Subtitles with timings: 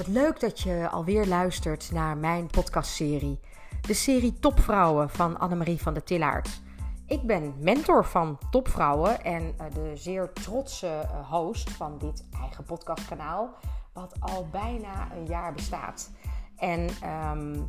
[0.00, 3.40] Wat leuk dat je alweer luistert naar mijn podcastserie.
[3.80, 6.60] De serie Topvrouwen van Annemarie van der Tillaert.
[7.06, 12.64] Ik ben mentor van topvrouwen en eh, de zeer trotse eh, host van dit eigen
[12.64, 13.54] podcastkanaal,
[13.92, 16.10] wat al bijna een jaar bestaat.
[16.56, 17.62] En ehm,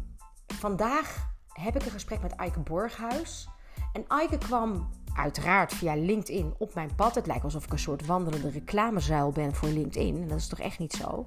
[0.47, 3.49] vandaag heb ik een gesprek met Eike Borghuis.
[3.93, 7.15] En Eike kwam uiteraard via LinkedIn op mijn pad.
[7.15, 10.27] Het lijkt alsof ik een soort wandelende reclamezuil ben voor LinkedIn.
[10.27, 11.25] Dat is toch echt niet zo.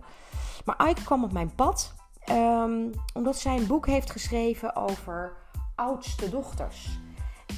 [0.64, 1.94] Maar Eike kwam op mijn pad
[2.30, 5.32] um, omdat zij een boek heeft geschreven over
[5.74, 6.98] oudste dochters.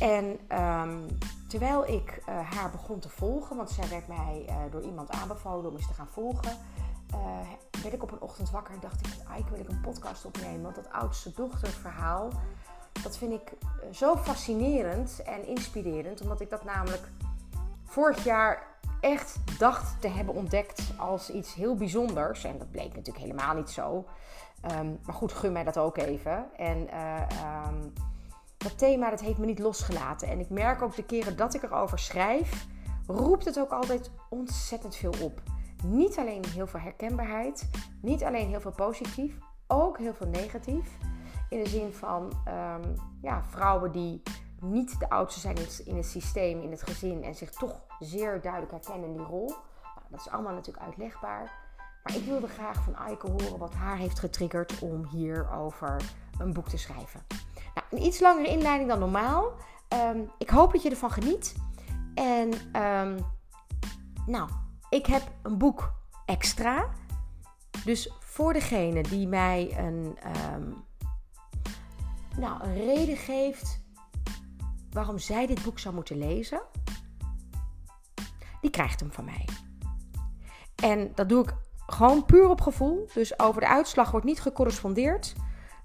[0.00, 1.06] En um,
[1.48, 5.70] terwijl ik uh, haar begon te volgen, want zij werd mij uh, door iemand aanbevolen
[5.70, 6.52] om eens te gaan volgen,
[7.14, 7.20] uh,
[7.82, 10.62] werd ik op een ochtend wakker en dacht ik, Eike wil ik een podcast opnemen.
[10.62, 12.30] Want dat oudste dochterverhaal,
[13.02, 13.52] dat vind ik
[13.92, 17.08] zo fascinerend en inspirerend, omdat ik dat namelijk
[17.84, 18.66] vorig jaar
[19.00, 22.44] echt dacht te hebben ontdekt als iets heel bijzonders.
[22.44, 24.04] En dat bleek natuurlijk helemaal niet zo.
[24.72, 26.46] Um, maar goed, gun mij dat ook even.
[26.56, 27.22] En uh,
[27.68, 27.92] um,
[28.56, 30.28] dat thema dat heeft me niet losgelaten.
[30.28, 32.66] En ik merk ook de keren dat ik erover schrijf,
[33.06, 35.42] roept het ook altijd ontzettend veel op.
[35.84, 37.68] Niet alleen heel veel herkenbaarheid,
[38.00, 40.98] niet alleen heel veel positief, ook heel veel negatief.
[41.48, 44.22] In de zin van um, ja, vrouwen die
[44.60, 48.72] niet de oudste zijn in het systeem, in het gezin en zich toch zeer duidelijk
[48.72, 49.46] herkennen in die rol.
[49.46, 51.64] Nou, dat is allemaal natuurlijk uitlegbaar.
[52.02, 56.02] Maar ik wilde graag van Aike horen wat haar heeft getriggerd om hierover
[56.38, 57.20] een boek te schrijven.
[57.74, 59.52] Nou, een iets langere inleiding dan normaal.
[59.88, 61.54] Um, ik hoop dat je ervan geniet.
[62.14, 62.52] En
[62.82, 63.18] um,
[64.26, 64.48] nou,
[64.88, 65.92] ik heb een boek
[66.24, 66.88] extra.
[67.84, 70.18] Dus voor degene die mij een,
[72.38, 73.84] nou, een reden geeft
[74.90, 76.60] waarom zij dit boek zou moeten lezen,
[78.60, 79.48] die krijgt hem van mij.
[80.76, 81.54] En dat doe ik
[81.86, 83.08] gewoon puur op gevoel.
[83.14, 85.34] Dus over de uitslag wordt niet gecorrespondeerd.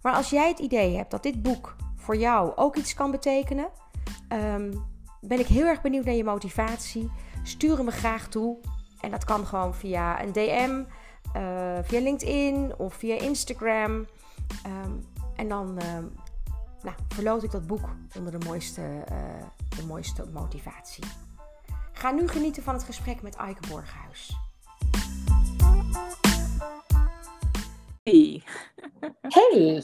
[0.02, 3.70] Maar als jij het idee hebt dat dit boek voor jou ook iets kan betekenen,
[4.30, 4.86] um,
[5.22, 7.12] ben ik heel erg benieuwd naar je motivatie.
[7.44, 8.58] Stuur hem me graag toe.
[9.02, 10.84] En dat kan gewoon via een DM,
[11.36, 13.92] uh, via LinkedIn of via Instagram.
[13.92, 15.06] Um,
[15.36, 15.98] en dan uh,
[16.84, 18.82] nou, verloot ik dat boek onder de mooiste,
[19.12, 19.46] uh,
[19.78, 21.04] de mooiste motivatie.
[21.92, 24.38] Ga nu genieten van het gesprek met Eike Borghuis.
[28.04, 28.44] Hey.
[29.22, 29.84] Hey.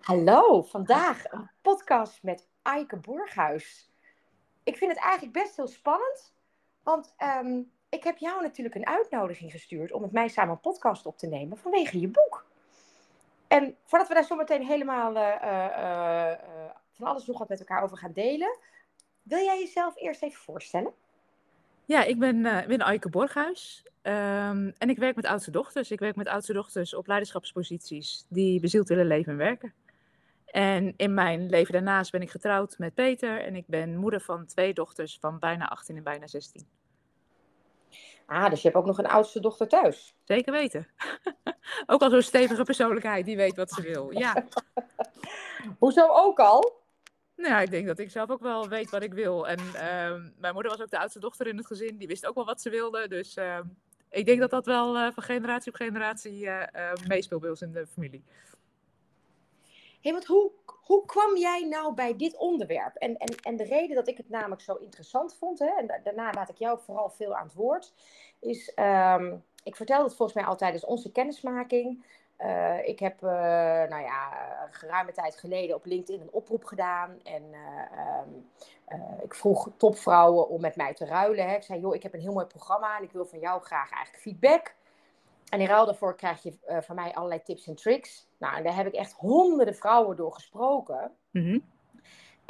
[0.00, 3.90] Hallo, vandaag een podcast met Eike Borghuis.
[4.64, 6.34] Ik vind het eigenlijk best heel spannend,
[6.82, 11.06] want um, ik heb jou natuurlijk een uitnodiging gestuurd om met mij samen een podcast
[11.06, 12.49] op te nemen vanwege je boek.
[13.50, 16.32] En voordat we daar zo meteen helemaal uh, uh, uh,
[16.92, 18.58] van alles nog wat met elkaar over gaan delen,
[19.22, 20.92] wil jij jezelf eerst even voorstellen?
[21.84, 25.90] Ja, ik ben, uh, ben Aike Borghuis um, en ik werk met oudste dochters.
[25.90, 29.74] Ik werk met oudste dochters op leiderschapsposities die bezield willen leven en werken.
[30.46, 34.46] En in mijn leven daarnaast ben ik getrouwd met Peter en ik ben moeder van
[34.46, 36.66] twee dochters van bijna 18 en bijna 16.
[38.26, 40.14] Ah, dus je hebt ook nog een oudste dochter thuis.
[40.24, 40.86] Zeker weten.
[41.90, 44.10] ook al zo'n stevige persoonlijkheid die weet wat ze wil.
[44.10, 44.44] Ja.
[45.78, 46.78] Hoezo ook al?
[47.36, 49.48] Nou ik denk dat ik zelf ook wel weet wat ik wil.
[49.48, 51.96] En uh, mijn moeder was ook de oudste dochter in het gezin.
[51.96, 53.08] Die wist ook wel wat ze wilde.
[53.08, 53.58] Dus uh,
[54.10, 56.62] ik denk dat dat wel uh, van generatie op generatie uh,
[57.06, 58.24] meespeelt bij ons in de familie.
[60.00, 62.96] hey, want hoe, hoe kwam jij nou bij dit onderwerp?
[62.96, 66.00] En, en, en de reden dat ik het namelijk zo interessant vond, hè, en da
[66.04, 67.92] daarna laat ik jou vooral veel aan het woord,
[68.40, 72.04] is, um, ik vertelde het volgens mij al tijdens onze kennismaking.
[72.38, 73.30] Uh, ik heb, uh,
[73.88, 74.32] nou ja,
[74.70, 77.20] geruime tijd geleden op LinkedIn een oproep gedaan.
[77.22, 78.20] En uh,
[78.92, 81.48] um, ik vroeg topvrouwen om met mij te ruilen.
[81.48, 81.54] Hè.
[81.54, 83.90] Ik zei, joh, ik heb een heel mooi programma en ik wil van jou graag
[83.90, 84.74] eigenlijk feedback.
[85.48, 88.28] En in ruil daarvoor krijg je van mij allerlei tips en tricks.
[88.38, 91.12] Nou, en daar heb ik echt honderden vrouwen door gesproken.
[91.30, 91.64] Mm -hmm.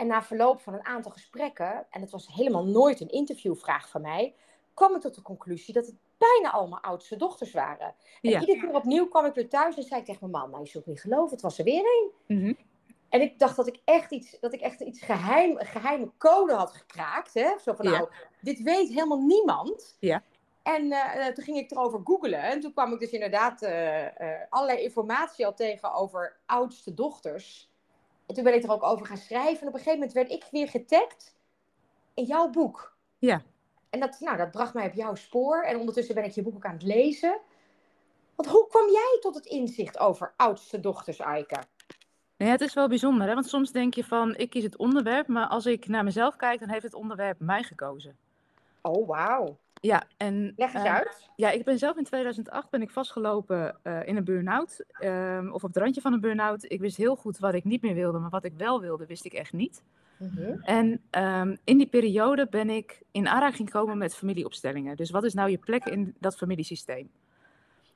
[0.00, 4.00] En na verloop van een aantal gesprekken, en het was helemaal nooit een interviewvraag van
[4.00, 4.34] mij,
[4.74, 7.94] kwam ik tot de conclusie dat het bijna allemaal oudste dochters waren.
[8.20, 8.40] En ja.
[8.40, 10.70] iedere keer opnieuw kwam ik weer thuis en zei ik tegen mijn man, nou je
[10.70, 12.36] zult niet geloven, het was er weer een.
[12.36, 12.56] Mm -hmm.
[13.08, 16.72] En ik dacht dat ik echt iets, dat ik echt iets geheim, geheime code had
[16.72, 17.34] gekraakt.
[17.34, 17.58] Hè?
[17.62, 18.08] Zo van, nou,
[18.40, 19.96] dit weet helemaal niemand.
[20.00, 20.22] Ja.
[20.62, 22.42] En uh, toen ging ik erover googlen.
[22.42, 24.10] En toen kwam ik dus inderdaad uh, uh,
[24.48, 27.70] allerlei informatie al tegen over oudste dochters.
[28.26, 29.60] En toen ben ik er ook over gaan schrijven.
[29.60, 31.36] En op een gegeven moment werd ik weer getagd
[32.14, 32.96] in jouw boek.
[33.18, 33.42] Ja.
[33.90, 35.62] En dat, nou, dat bracht mij op jouw spoor.
[35.62, 37.38] En ondertussen ben ik je boek ook aan het lezen.
[38.34, 41.56] Want hoe kwam jij tot het inzicht over oudste dochters, Aike?
[42.36, 43.34] Ja, het is wel bijzonder, hè?
[43.34, 46.60] want soms denk je van, ik kies het onderwerp, maar als ik naar mezelf kijk,
[46.60, 48.16] dan heeft het onderwerp mij gekozen.
[48.82, 49.56] Oh, wauw.
[49.80, 51.28] Ja, en Leg eens ehm, uit.
[51.36, 54.84] ja, ik ben zelf in 2008 ben ik vastgelopen eh, in een burn-out.
[54.88, 56.64] ehm, of op het randje van een burn-out.
[56.70, 59.24] Ik wist heel goed wat ik niet meer wilde, maar wat ik wel wilde, wist
[59.24, 59.82] ik echt niet.
[60.20, 60.60] Mhm.
[60.62, 64.96] En ehm, in die periode ben ik in aanraking gekomen met familieopstellingen.
[64.96, 67.10] Dus wat is nou je plek in dat familiesysteem?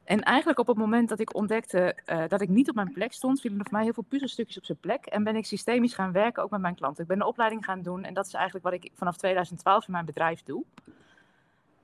[0.05, 3.13] En eigenlijk op het moment dat ik ontdekte eh, dat ik niet op mijn plek
[3.13, 5.07] stond, vielen er voor mij heel veel puzzelstukjes op zijn plek.
[5.07, 7.03] En ben ik systemisch gaan werken, ook met mijn klanten.
[7.03, 9.93] Ik ben een opleiding gaan doen en dat is eigenlijk wat ik vanaf 2012 in
[9.93, 10.65] mijn bedrijf doe.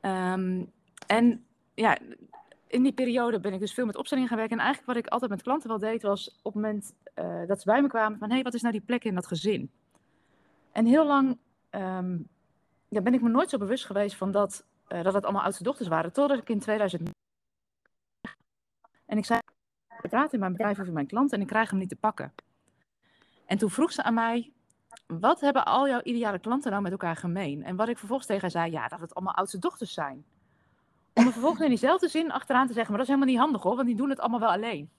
[0.01, 0.65] Ehm,
[1.07, 1.45] en
[1.75, 1.99] ja,
[2.67, 4.59] in die periode ben ik dus veel met opstellingen gaan werken.
[4.59, 7.61] En eigenlijk wat ik altijd met klanten wel deed, was op het moment eh, dat
[7.61, 8.29] ze bij me kwamen van...
[8.29, 9.71] hé, hey, wat is nou die plek in dat gezin?
[10.73, 11.39] En heel lang
[11.71, 12.19] ehm,
[12.89, 15.89] ben ik me nooit zo bewust geweest van dat, eh, dat het allemaal oudste dochters
[15.89, 16.13] waren.
[16.13, 17.11] Totdat ik in 2000...
[19.07, 19.41] En ik zei,
[20.03, 22.33] ik praat in mijn bedrijf over mijn klanten en ik krijg hem niet te pakken.
[23.47, 24.53] En toen vroeg ze aan mij,
[25.07, 27.65] wat hebben al jouw ideale klanten nou met elkaar gemeen?
[27.65, 30.25] En wat ik vervolgens tegen haar zei, ja, dat het allemaal oudste dochters zijn.
[31.13, 33.63] Om er vervolgens in diezelfde zin achteraan te zeggen, maar dat is helemaal niet handig
[33.63, 34.91] hoor, want die doen het allemaal wel alleen.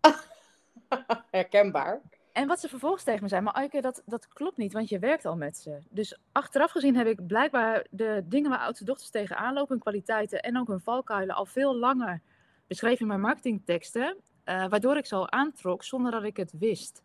[1.30, 2.00] Herkenbaar.
[2.32, 4.98] En wat ze vervolgens tegen me zei, maar Aike, dat, dat klopt niet, want je
[4.98, 5.78] werkt al met ze.
[5.90, 10.42] Dus achteraf gezien heb ik blijkbaar de dingen waar oudste dochters tegenaan lopen, hun kwaliteiten
[10.42, 12.20] en ook hun valkuilen, al veel langer
[12.66, 17.02] beschreven in mijn marketingteksten, eh, waardoor ik ze al aantrok zonder dat ik het wist.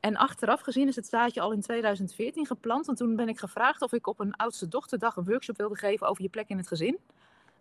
[0.00, 3.82] En achteraf gezien is het zaadje al in 2014 geplant, want toen ben ik gevraagd
[3.82, 6.68] of ik op een oudste dochterdag een workshop wilde geven over je plek in het
[6.68, 6.98] gezin.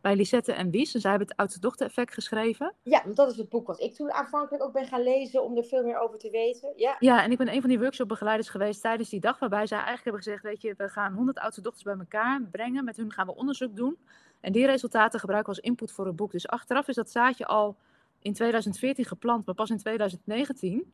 [0.02, 2.74] Bij Lisette en Wies, en zij hebben het oudste dochter effect geschreven.
[2.84, 5.58] Ja, want dat is het boek wat ik toen aanvankelijk ook ben gaan lezen om
[5.58, 6.74] er veel meer over te weten.
[6.76, 6.96] Ja.
[7.00, 10.06] Ja, en ik ben een van die workshopbegeleiders geweest tijdens die dag, waarbij zij eigenlijk
[10.06, 13.26] hebben gezegd, weet je, we gaan 100 oudste dochters bij elkaar brengen, met hun gaan
[13.26, 13.98] we onderzoek doen.
[14.40, 16.32] En die resultaten gebruiken we als input voor het boek.
[16.32, 17.76] Dus achteraf is dat zaadje al
[18.20, 20.94] in 2014 geplant, maar pas in 2019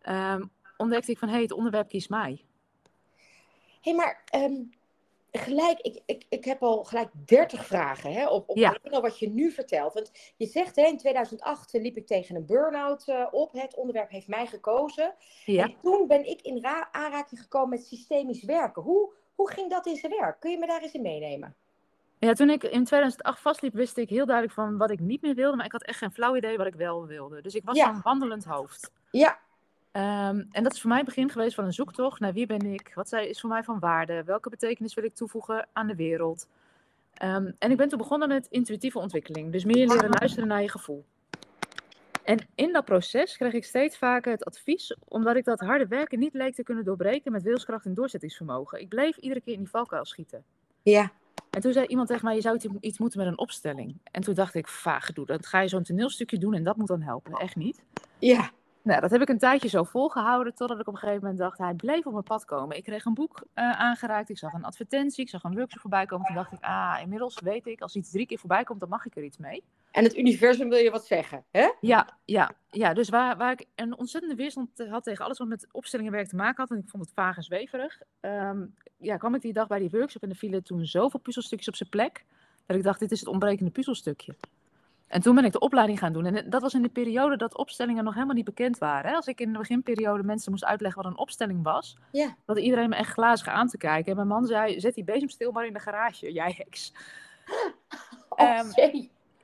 [0.00, 0.44] ehm,
[0.76, 2.44] ontdekte ik van, hé, hey, het onderwerp kiest mij.
[3.80, 4.54] Hé, hey, maar ehm,
[5.32, 8.68] gelijk, ik, ik, ik heb al gelijk 30 vragen hè, op, op Ja.
[8.68, 9.94] alleen al wat je nu vertelt.
[9.94, 13.52] Want je zegt, hè, in 2008 liep ik tegen een burn-out eh, op.
[13.52, 15.14] Het onderwerp heeft mij gekozen.
[15.44, 15.62] Ja.
[15.62, 18.82] En toen ben ik in ra- aanraking gekomen met systemisch werken.
[18.82, 20.40] Hoe, hoe ging dat in zijn werk?
[20.40, 21.54] Kun je me daar eens in meenemen?
[22.18, 25.34] Ja, toen ik in 2008 vastliep, wist ik heel duidelijk van wat ik niet meer
[25.34, 27.42] wilde, maar ik had echt geen flauw idee wat ik wel wilde.
[27.42, 27.84] Dus ik was Ja.
[27.92, 28.90] zo'n wandelend hoofd.
[29.10, 29.38] Ja,
[29.92, 32.62] Ehm, en dat is voor mij het begin geweest van een zoektocht naar wie ben
[32.72, 36.48] ik, wat is voor mij van waarde, welke betekenis wil ik toevoegen aan de wereld.
[37.14, 40.68] Ehm, en ik ben toen begonnen met intuïtieve ontwikkeling, dus meer leren luisteren naar je
[40.68, 41.04] gevoel.
[42.22, 46.18] En in dat proces kreeg ik steeds vaker het advies, omdat ik dat harde werken
[46.18, 48.80] niet leek te kunnen doorbreken met wilskracht en doorzettingsvermogen.
[48.80, 50.44] Ik bleef iedere keer in die valkuil schieten.
[50.82, 51.10] ja.
[51.50, 53.96] En toen zei iemand tegen mij, je zou iets- moeten met een opstelling.
[54.10, 56.86] En toen dacht ik, vaag gedoe, dan ga je zo'n toneelstukje doen en dat moet
[56.88, 57.32] dan helpen.
[57.32, 57.82] Echt niet.
[58.18, 58.50] Ja,
[58.82, 61.58] Nou, dat heb ik een tijdje zo volgehouden, totdat ik op een gegeven moment dacht,
[61.58, 62.76] hij bleef op mijn pad komen.
[62.76, 66.06] Ik kreeg een boek eh, aangereikt, ik zag een advertentie, ik zag een workshop voorbij
[66.06, 66.26] komen.
[66.26, 69.06] Toen dacht ik, ah, inmiddels weet ik, als iets drie keer voorbij komt, dan mag
[69.06, 69.62] ik er iets mee.
[69.90, 71.68] en het universum wil je wat zeggen, hè?
[71.80, 72.94] Ja, ja, ja.
[72.94, 76.62] Dus waar, waar ik een ontzettende weerstand had tegen alles wat met opstellingenwerk te maken
[76.62, 78.64] had, en ik vond het vaag en zweverig, ehm,
[78.96, 81.76] ja, kwam ik die dag bij die workshop en er vielen toen zoveel puzzelstukjes op
[81.76, 82.24] zijn plek,
[82.66, 84.34] dat ik dacht, dit is het ontbrekende puzzelstukje.
[85.12, 86.24] En toen ben ik de opleiding gaan doen.
[86.26, 89.14] En dat was in de periode dat opstellingen nog helemaal niet bekend waren.
[89.14, 92.36] Als ik in de beginperiode mensen moest uitleggen wat een opstelling was, Ja.
[92.46, 94.10] dat iedereen me echt glazig aan te kijken.
[94.10, 96.92] En mijn man zei, zet die bezemsteel maar in de garage, jij heks.
[98.28, 99.02] Oh, Ehm.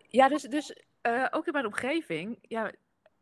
[0.09, 2.71] Ja, dus, dus eh, ook in mijn omgeving, ja,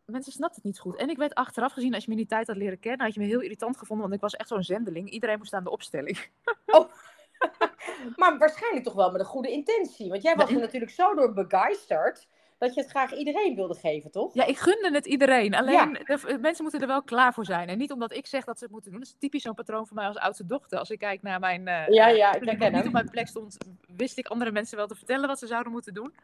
[0.04, 0.97] mensen snapten het niet goed.
[0.97, 3.14] En ik werd achteraf gezien, als je me in die tijd had leren kennen, had
[3.14, 5.11] je me heel irritant gevonden, want ik was echt zo'n zendeling.
[5.11, 6.18] Iedereen moest aan de opstelling.
[8.16, 10.09] Maar waarschijnlijk toch wel met een goede intentie.
[10.11, 12.26] Want jij was er natuurlijk zo door begeisterd
[12.58, 14.34] dat je het graag iedereen wilde geven, toch?
[14.34, 15.54] Ja, ik gunde het iedereen.
[15.54, 17.68] Alleen, de mensen moeten er wel klaar voor zijn.
[17.68, 19.00] En niet omdat ik zeg dat ze het moeten doen.
[19.00, 20.78] Dat is typisch zo'n patroon voor mij als oudste dochter.
[20.78, 21.68] Als ik kijk naar mijn...
[21.68, 23.56] eh, Ja, eh, ja, ik nog niet op mijn plek stond,
[23.96, 26.14] wist ik andere mensen wel te vertellen wat ze zouden moeten doen.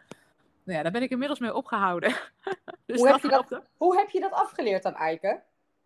[0.64, 2.10] Nou ja, daar ben ik inmiddels mee opgehouden.
[2.86, 3.60] dus Hoe heb je dat-.
[3.76, 5.40] Hoe heb je dat afgeleerd aan Eike?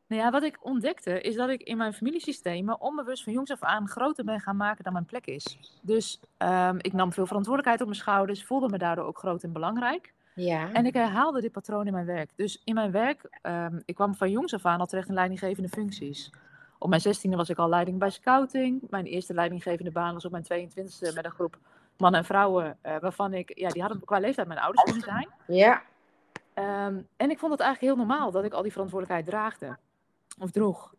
[0.08, 3.62] Nou ja, wat ik ontdekte is dat ik in mijn familiesystemen onbewust van jongs af
[3.62, 5.58] aan groter ben gaan maken dan mijn plek is.
[5.82, 9.52] Dus ehm, ik nam veel verantwoordelijkheid op mijn schouders, voelde me daardoor ook groot en
[9.52, 10.12] belangrijk.
[10.36, 10.72] Ja.
[10.72, 12.30] En ik herhaalde dit patroon in mijn werk.
[12.34, 15.68] Dus in mijn werk, ehm, ik kwam van jongs af aan al terecht in leidinggevende
[15.68, 16.30] functies.
[16.78, 18.82] Op mijn zestiende was ik al leiding bij scouting.
[18.90, 21.58] Mijn eerste leidinggevende baan was op mijn 22e met een groep
[21.96, 25.28] mannen en vrouwen, eh, waarvan ik, ja, die hadden qua leeftijd mijn ouders kunnen zijn.
[25.46, 25.82] Ja.
[26.54, 29.76] Ehm, en ik vond het eigenlijk heel normaal dat ik al die verantwoordelijkheid draagde.
[30.38, 30.94] Of droeg.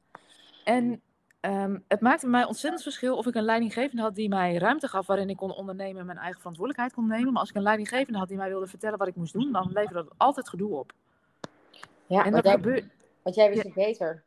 [0.63, 1.01] En
[1.39, 5.08] ehm, het maakte mij ontzettend verschil of ik een leidinggevende had die mij ruimte gaf
[5.08, 7.32] waarin ik kon ondernemen en mijn eigen verantwoordelijkheid kon nemen.
[7.32, 9.72] Maar als ik een leidinggevende had die mij wilde vertellen wat ik moest doen, dan
[9.72, 10.94] leverde dat altijd gedoe op.
[12.06, 12.86] ja en want, dat jij, gebeurt.
[13.24, 14.24] want jij wist het beter.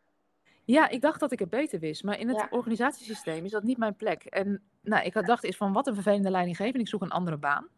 [0.65, 2.49] Ja, ik dacht dat ik het beter wist, maar in het Ja.
[2.51, 4.25] organisatiesysteem is dat niet mijn plek.
[4.25, 7.37] En nou, ik had dacht eens van wat een vervelende leidinggevende, ik zoek een andere
[7.37, 7.69] baan.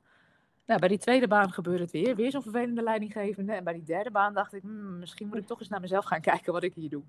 [0.67, 3.53] Nou, bij die tweede baan gebeurde het weer, weer zo'n vervelende leidinggevende.
[3.53, 6.05] En bij die derde baan dacht ik, hmm, misschien moet ik toch eens naar mezelf
[6.05, 7.03] gaan kijken wat ik hier doe.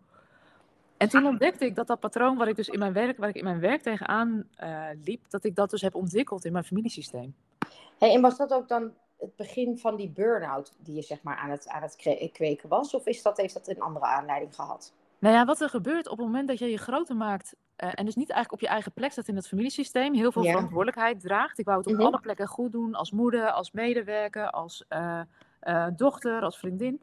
[1.03, 3.35] En toen ontdekte ik dat dat patroon waar ik dus in mijn werk, waar ik
[3.35, 7.35] in mijn werk tegenaan eh, liep, dat ik dat dus heb ontwikkeld in mijn familiesysteem.
[7.99, 11.35] Hey, en was dat ook dan het begin van die burn-out die je zeg maar
[11.37, 11.95] aan het, aan het
[12.31, 12.93] kweken was?
[12.93, 14.93] Of is dat, heeft dat een andere aanleiding gehad?
[15.19, 18.05] Nou ja, wat er gebeurt op het moment dat je je groter maakt eh, en
[18.05, 20.51] dus niet eigenlijk op je eigen plek staat in het familiesysteem, heel veel Ja.
[20.51, 21.59] verantwoordelijkheid draagt.
[21.59, 22.01] Ik wou het op Mhm.
[22.01, 25.21] alle plekken goed doen, als moeder, als medewerker, als eh,
[25.95, 27.01] dochter, als vriendin.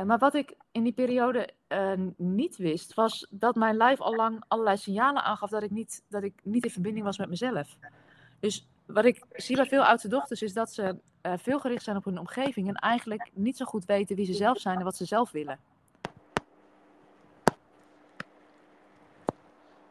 [0.00, 4.14] Eh, maar wat ik in die periode eh, niet wist, was dat mijn lijf al
[4.14, 7.76] lang allerlei signalen aangaf dat ik, niet, dat ik niet in verbinding was met mezelf.
[8.40, 11.96] Dus wat ik zie bij veel oudste dochters is dat ze eh, veel gericht zijn
[11.96, 14.96] op hun omgeving en eigenlijk niet zo goed weten wie ze zelf zijn en wat
[14.96, 15.58] ze zelf willen.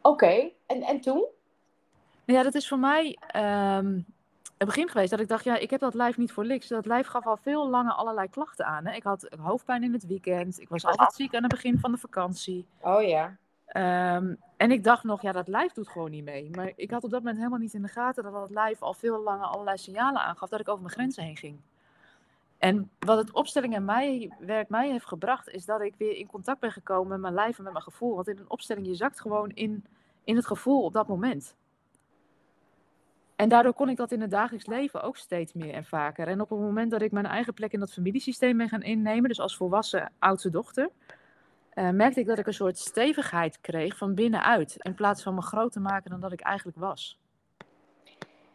[0.02, 1.26] Oké, en, en toen?
[2.24, 4.00] Nou ja, dat is voor mij ehm,
[4.60, 6.68] het begin geweest dat ik dacht, ja, ik heb dat lijf niet voor niks.
[6.68, 8.86] Dat lijf gaf al veel langer allerlei klachten aan.
[8.86, 8.94] Hè.
[8.94, 11.98] Ik had hoofdpijn in het weekend, ik was altijd ziek aan het begin van de
[11.98, 12.66] vakantie.
[12.80, 13.36] Oh ja.
[13.66, 16.50] Ehm, en ik dacht nog, ja, dat lijf doet gewoon niet mee.
[16.50, 18.94] Maar ik had op dat moment helemaal niet in de gaten dat dat lijf al
[18.94, 21.58] veel langer allerlei signalen aangaf dat ik over mijn grenzen heen ging.
[22.58, 26.26] En wat het opstelling en mij, werk mij heeft gebracht, is dat ik weer in
[26.26, 28.14] contact ben gekomen met mijn lijf en met mijn gevoel.
[28.14, 29.84] Want in een opstelling, je zakt gewoon in,
[30.24, 31.56] in het gevoel op dat moment.
[33.40, 36.28] En daardoor kon ik dat in het dagelijks leven ook steeds meer en vaker.
[36.28, 39.28] En op het moment dat ik mijn eigen plek in dat familiesysteem ben gaan innemen,
[39.28, 40.90] dus als volwassen oudste dochter,
[41.70, 44.76] eh, merkte ik dat ik een soort stevigheid kreeg van binnenuit.
[44.78, 47.18] In plaats van me groter maken dan dat ik eigenlijk was.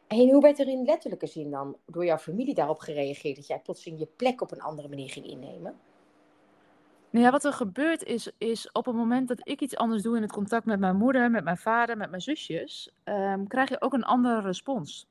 [0.08, 3.60] En hoe werd er in letterlijke zin dan door jouw familie daarop gereageerd dat jij
[3.60, 5.76] plotseling je plek op een andere manier ging innemen?
[7.16, 10.16] Nou ja, wat er gebeurt is, is op het moment dat ik iets anders doe
[10.16, 13.82] in het contact met mijn moeder, met mijn vader, met mijn zusjes, ehm, krijg je
[13.82, 15.08] ook een andere respons.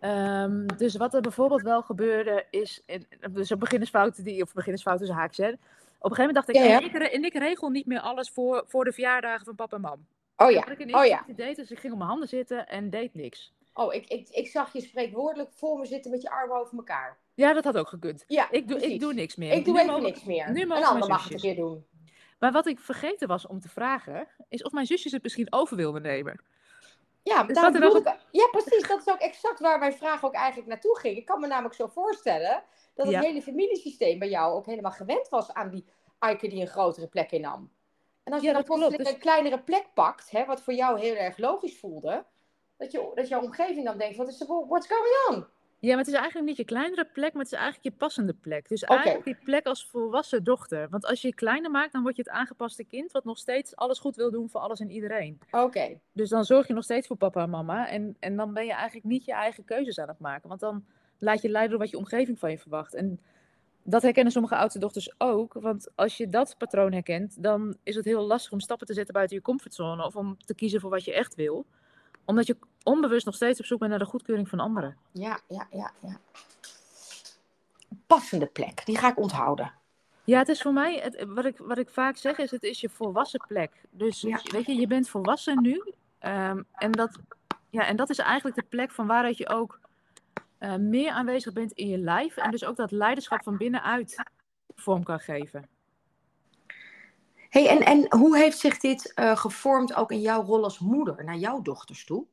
[0.00, 2.82] Ehm, dus wat er bijvoorbeeld wel gebeurde is,
[3.30, 5.52] dus op beginnersfouten die, of beginnersfouten haakjes, hè.
[5.52, 6.78] Op een gegeven moment dacht ik, Ja, ja.
[6.78, 9.76] en ik, re- en ik regel niet meer alles voor, voor de verjaardagen van papa
[9.76, 10.06] en mam.
[10.36, 11.24] Oh ja, ik oh ja.
[11.36, 13.52] deed, dus ik ging op mijn handen zitten en deed niks.
[13.74, 17.18] Oh, ik, ik, ik zag je spreekwoordelijk voor me zitten met je armen over elkaar.
[17.40, 18.24] Ja, dat had ook gekund.
[18.26, 19.52] Ja, Ik doe, ik doe niks meer.
[19.52, 20.50] Ik doe Nu even mogen- niks meer.
[20.52, 21.86] nu een mogen ander mag het een keer doen.
[22.38, 25.76] Maar wat ik vergeten was om te vragen, is of mijn zusjes het misschien over
[25.76, 26.40] wilden nemen.
[27.22, 28.88] Ja, Dus daar bedoel ik, ja, precies.
[28.88, 31.16] Dat is ook exact waar mijn vraag ook eigenlijk naartoe ging.
[31.16, 32.62] Ik kan me namelijk zo voorstellen
[32.94, 33.20] dat het Ja.
[33.20, 35.84] hele familiesysteem bij jou ook helemaal gewend was aan die
[36.18, 37.70] Aike die een grotere plek innam.
[38.22, 40.74] En als je Ja, dan dat plotseling Dus- een kleinere plek pakt, hè, wat voor
[40.74, 42.24] jou heel erg logisch voelde,
[42.76, 45.46] dat, je, dat jouw omgeving dan denkt, wat is er, what's going on?
[45.80, 48.34] Ja, maar het is eigenlijk niet je kleinere plek, maar het is eigenlijk je passende
[48.34, 48.68] plek.
[48.68, 50.88] Dus eigenlijk die plek als volwassen dochter.
[50.88, 53.76] Want als je je kleiner maakt, dan word je het aangepaste kind, wat nog steeds
[53.76, 55.38] alles goed wil doen voor alles en iedereen.
[55.50, 57.88] Oké, Dus dan zorg je nog steeds voor papa en mama.
[57.88, 60.48] En, en dan ben je eigenlijk niet je eigen keuzes aan het maken.
[60.48, 60.84] Want dan
[61.18, 62.94] laat je leiden door wat je omgeving van je verwacht.
[62.94, 63.20] En
[63.82, 65.52] dat herkennen sommige oudste dochters ook.
[65.52, 69.14] Want als je dat patroon herkent, dan is het heel lastig om stappen te zetten
[69.14, 70.04] buiten je comfortzone.
[70.04, 71.66] Of om te kiezen voor wat je echt wil.
[72.24, 74.96] Omdat je onbewust nog steeds op zoek bent naar de goedkeuring van anderen.
[75.12, 76.18] ja, ja, ja, ja.
[78.06, 79.72] Passende plek, die ga ik onthouden.
[80.24, 82.80] Ja, het is voor mij, het, wat, ik, wat ik vaak zeg is, het is
[82.80, 83.70] je volwassen plek.
[83.90, 84.40] Dus Ja.
[84.42, 85.92] weet je, je bent volwassen nu.
[86.18, 87.18] ehm, en, dat,
[87.70, 89.80] ja, en dat is eigenlijk de plek van waaruit je ook
[90.58, 92.36] eh, meer aanwezig bent in je lijf.
[92.36, 94.22] En dus ook dat leiderschap van binnenuit
[94.74, 95.68] vorm kan geven.
[97.50, 101.24] Hey, en, en hoe heeft zich dit eh, gevormd ook in jouw rol als moeder
[101.24, 102.26] naar jouw dochters toe?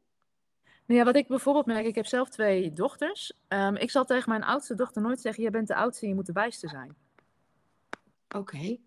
[0.86, 3.34] Nou ja, wat ik bijvoorbeeld merk, ik heb zelf twee dochters.
[3.48, 6.16] Ehm, ik zal tegen mijn oudste dochter nooit zeggen, jij bent de oudste en je
[6.16, 6.96] moet de wijste zijn.
[8.36, 8.78] Oké.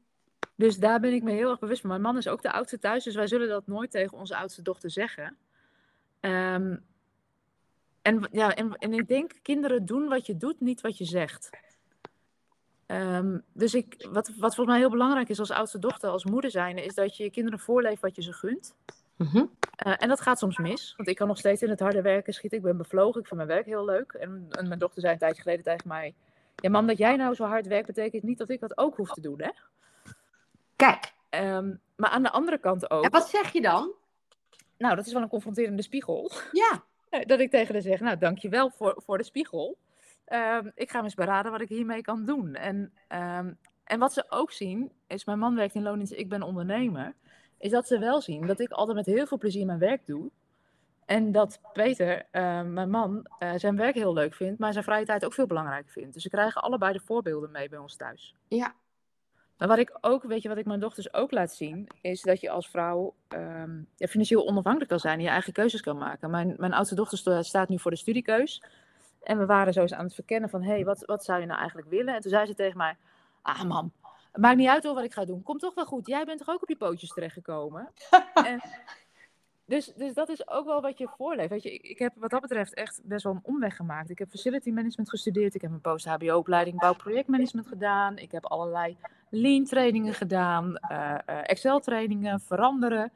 [0.57, 1.91] Dus daar ben ik me heel erg bewust van.
[1.91, 4.63] Mijn man is ook de oudste thuis, dus wij zullen dat nooit tegen onze oudste
[4.63, 5.37] dochter zeggen.
[6.21, 6.77] Ehm,
[8.03, 11.51] en, ja, en, en ik denk, kinderen doen wat je doet, niet wat je zegt.
[12.91, 16.51] Ehm, dus ik, wat, wat volgens mij heel belangrijk is als oudste dochter, als moeder
[16.51, 18.75] zijn, is dat je je kinderen voorleeft wat je ze gunt.
[19.17, 19.45] Mhm.
[19.77, 22.33] Eh, en dat gaat soms mis, want ik kan nog steeds in het harde werken
[22.33, 22.59] schieten.
[22.59, 24.13] Ik ben bevlogen, ik vind mijn werk heel leuk.
[24.13, 26.15] En, en mijn dochter zei een tijdje geleden tegen mij...
[26.57, 29.13] Ja, mam, dat jij nou zo hard werkt, betekent niet dat ik dat ook hoef
[29.13, 29.51] te doen, hè?
[30.77, 33.05] Kijk, Ehm, maar aan de andere kant ook...
[33.05, 33.93] en wat zeg je dan?
[34.79, 36.31] Nou, dat is wel een confronterende spiegel.
[36.53, 36.83] Ja,
[37.27, 39.77] Dat ik tegen haar zeg, nou, dankjewel voor, voor de spiegel.
[40.31, 42.55] Ehm, ik ga me eens beraden wat ik hiermee kan doen.
[42.55, 43.53] En, ehm,
[43.85, 47.15] en wat ze ook zien, is mijn man werkt in loondienst, ik ben ondernemer.
[47.59, 50.31] Is dat ze wel zien dat ik altijd met heel veel plezier mijn werk doe.
[51.05, 55.05] En dat Peter, eh, mijn man, eh, zijn werk heel leuk vindt, maar zijn vrije
[55.05, 56.15] tijd ook veel belangrijker vindt.
[56.15, 58.35] Dus ze krijgen allebei de voorbeelden mee bij ons thuis.
[58.49, 58.75] ja.
[59.57, 62.41] Maar wat ik ook, weet je, wat ik mijn dochters ook laat zien, is dat
[62.41, 66.31] je als vrouw um, ja, financieel onafhankelijk kan zijn en je eigen keuzes kan maken.
[66.31, 68.63] Mijn, mijn oudste dochter staat nu voor de studiekeus.
[69.23, 71.47] En we waren zo eens aan het verkennen van, hé, hey, wat, wat zou je
[71.47, 72.15] nou eigenlijk willen?
[72.15, 72.97] En toen zei ze tegen mij,
[73.43, 73.93] ah mam,
[74.33, 75.43] het maakt niet uit hoor wat ik ga doen.
[75.43, 76.07] Komt toch wel goed.
[76.07, 77.89] Jij bent toch ook op je pootjes terechtgekomen?
[78.35, 78.61] en,
[79.71, 81.49] dus, dus dat is ook wel wat je voorleeft.
[81.49, 84.11] Weet je, ik, ik, heb wat dat betreft echt best wel een omweg gemaakt.
[84.11, 85.55] Ik heb facility management gestudeerd.
[85.55, 88.19] Ik heb een post-HBO-opleiding bouwprojectmanagement gedaan.
[88.19, 88.97] Ik heb allerlei
[89.29, 90.79] lean trainingen gedaan.
[90.91, 93.13] Uh, Excel trainingen, veranderen.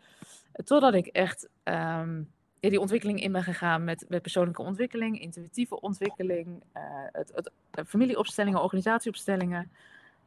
[0.65, 2.33] Totdat ik echt um,
[2.71, 7.51] die ontwikkeling in ben gegaan met, met persoonlijke ontwikkeling, intuïtieve ontwikkeling, uh, het, het,
[7.87, 9.71] familieopstellingen, organisatieopstellingen.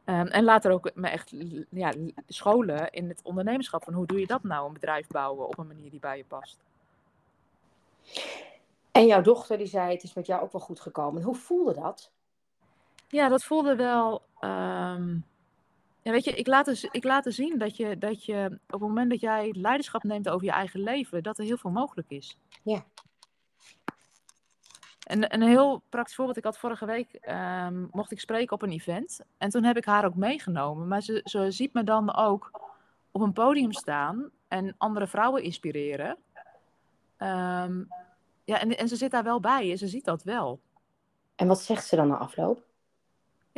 [0.04, 1.34] Um, en later ook me echt
[1.70, 1.92] ja,
[2.26, 3.84] scholen in het ondernemerschap.
[3.84, 6.24] Van hoe doe je dat nou, een bedrijf bouwen op een manier die bij je
[6.24, 6.58] past.
[8.92, 11.22] En jouw dochter die zei, het is met jou ook wel goed gekomen.
[11.22, 12.10] Hoe voelde dat?
[13.08, 14.22] Ja, dat voelde wel...
[14.40, 15.24] Um,
[16.08, 18.80] ja, weet je, ik laat, dus, ik laat zien dat je, dat je op het
[18.80, 22.38] moment dat jij leiderschap neemt over je eigen leven, dat er heel veel mogelijk is.
[22.62, 22.84] Ja.
[25.02, 26.36] En een heel praktisch voorbeeld.
[26.36, 27.18] Ik had vorige week,
[27.66, 29.20] um, mocht ik spreken op een event.
[29.38, 30.88] En toen heb ik haar ook meegenomen.
[30.88, 32.60] Maar ze, ze ziet me dan ook
[33.10, 36.16] op een podium staan en andere vrouwen inspireren.
[37.18, 37.88] Um,
[38.44, 40.60] ja, en, en ze zit daar wel bij en ze ziet dat wel.
[41.34, 42.66] En wat zegt ze dan na afloop?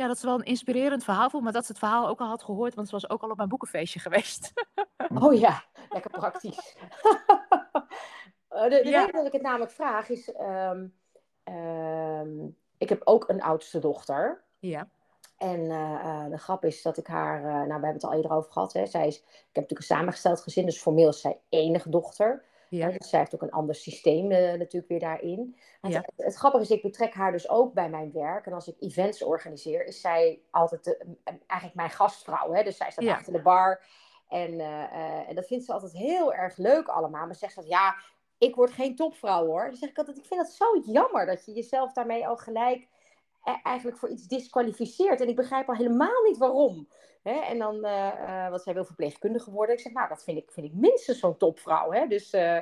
[0.01, 2.27] Ja, dat ze wel een inspirerend verhaal voelt, maar dat ze het verhaal ook al
[2.27, 4.53] had gehoord, want ze was ook al op mijn boekenfeestje geweest.
[5.23, 6.75] oh ja, lekker praktisch.
[8.49, 8.99] de, de ja.
[8.99, 10.93] reden dat ik het namelijk vraag is, um,
[11.43, 14.43] Ehm, ik heb ook een oudste dochter.
[14.59, 14.89] Ja.
[15.37, 18.31] En uh, de grap is dat ik haar, uh, nou we hebben het al eerder
[18.31, 18.73] over gehad.
[18.73, 18.85] Hè.
[18.85, 22.45] Zij is, ik heb natuurlijk een samengesteld gezin, dus formeel is zij enige dochter.
[22.77, 22.89] Ja.
[22.89, 25.55] Dus zij heeft ook een ander systeem uh, natuurlijk weer daarin.
[25.81, 25.89] Ja.
[25.89, 28.45] Het, het, grappige is, ik betrek haar dus ook bij mijn werk.
[28.45, 32.53] En als ik events organiseer, is zij altijd de, eigenlijk mijn gastvrouw.
[32.53, 32.63] Hè.
[32.63, 33.13] Dus zij staat ja.
[33.13, 33.83] achter de bar.
[34.27, 34.59] En,
[35.27, 37.25] en dat vindt ze altijd heel erg leuk allemaal.
[37.25, 37.95] Maar zegt ze, ja,
[38.37, 39.65] ik word geen topvrouw hoor.
[39.65, 42.87] Dan zeg ik altijd, ik vind dat zo jammer dat je jezelf daarmee al gelijk
[43.63, 45.21] eigenlijk voor iets disqualificeert.
[45.21, 46.87] En ik begrijp al helemaal niet waarom.
[47.23, 47.39] Hè?
[47.39, 49.75] En dan, uh, wat zij wil verpleegkundige worden.
[49.75, 51.91] Ik zeg, nou, dat vind ik, vind ik minstens zo'n topvrouw.
[51.91, 52.07] Hè?
[52.07, 52.57] Dus, uh,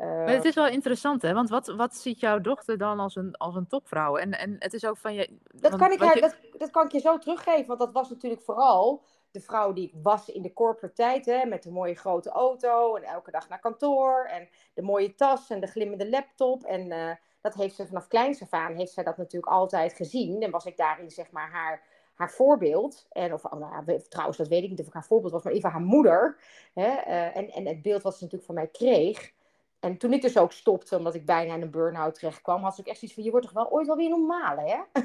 [0.00, 1.32] maar het is wel interessant, hè?
[1.32, 4.16] Want wat, wat ziet jouw dochter dan als een, als een topvrouw?
[4.16, 5.38] En, en het is ook van je.
[5.54, 6.20] Dat, kan ik haar, je...
[6.20, 9.86] dat, dat kan ik je zo teruggeven, want dat was natuurlijk vooral de vrouw die
[9.86, 13.48] ik was in de corporate tijd, hè, met de mooie grote auto en elke dag
[13.48, 16.62] naar kantoor en de mooie tas en de glimmende laptop.
[16.64, 20.42] En dat heeft ze vanaf kleins af heeft zij dat natuurlijk altijd gezien.
[20.42, 21.82] En was ik daarin zeg maar haar,
[22.14, 23.06] haar voorbeeld.
[23.10, 25.52] En, of oh, nou, trouwens, dat weet ik niet of ik haar voorbeeld was, maar
[25.52, 26.38] even haar moeder.
[26.74, 29.32] Hè, uh, en, en het beeld wat ze natuurlijk van mij kreeg.
[29.80, 32.74] En toen ik dus ook stopte, omdat ik bijna in een burn-out terecht kwam, had
[32.74, 35.02] ze ook echt iets van, je wordt toch wel ooit wel weer normaal, hè?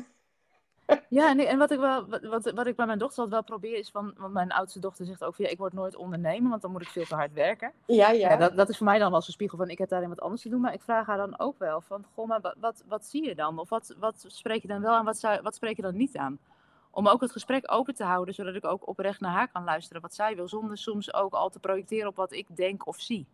[1.10, 3.78] Ja, en, en wat, ik wel, wat, wat ik bij mijn dochter altijd wel probeer
[3.78, 6.62] is van, want mijn oudste dochter zegt ook van ja, ik word nooit ondernemer, want
[6.62, 7.72] dan moet ik veel te hard werken.
[7.86, 8.30] Ja, ja.
[8.30, 10.22] ja dat, dat is voor mij dan wel zo'n spiegel van ik heb daarin wat
[10.22, 12.84] anders te doen, maar ik vraag haar dan ook wel van, goh, maar wat, wat,
[12.88, 13.60] wat zie je dan?
[13.60, 16.18] Of wat, wat spreek je dan wel en wat, zou, wat spreek je dan niet
[16.18, 16.40] aan?
[16.92, 20.02] Om ook het gesprek open te houden, zodat ik ook oprecht naar haar kan luisteren
[20.02, 23.26] wat zij wil, zonder soms ook al te projecteren op wat ik denk of zie.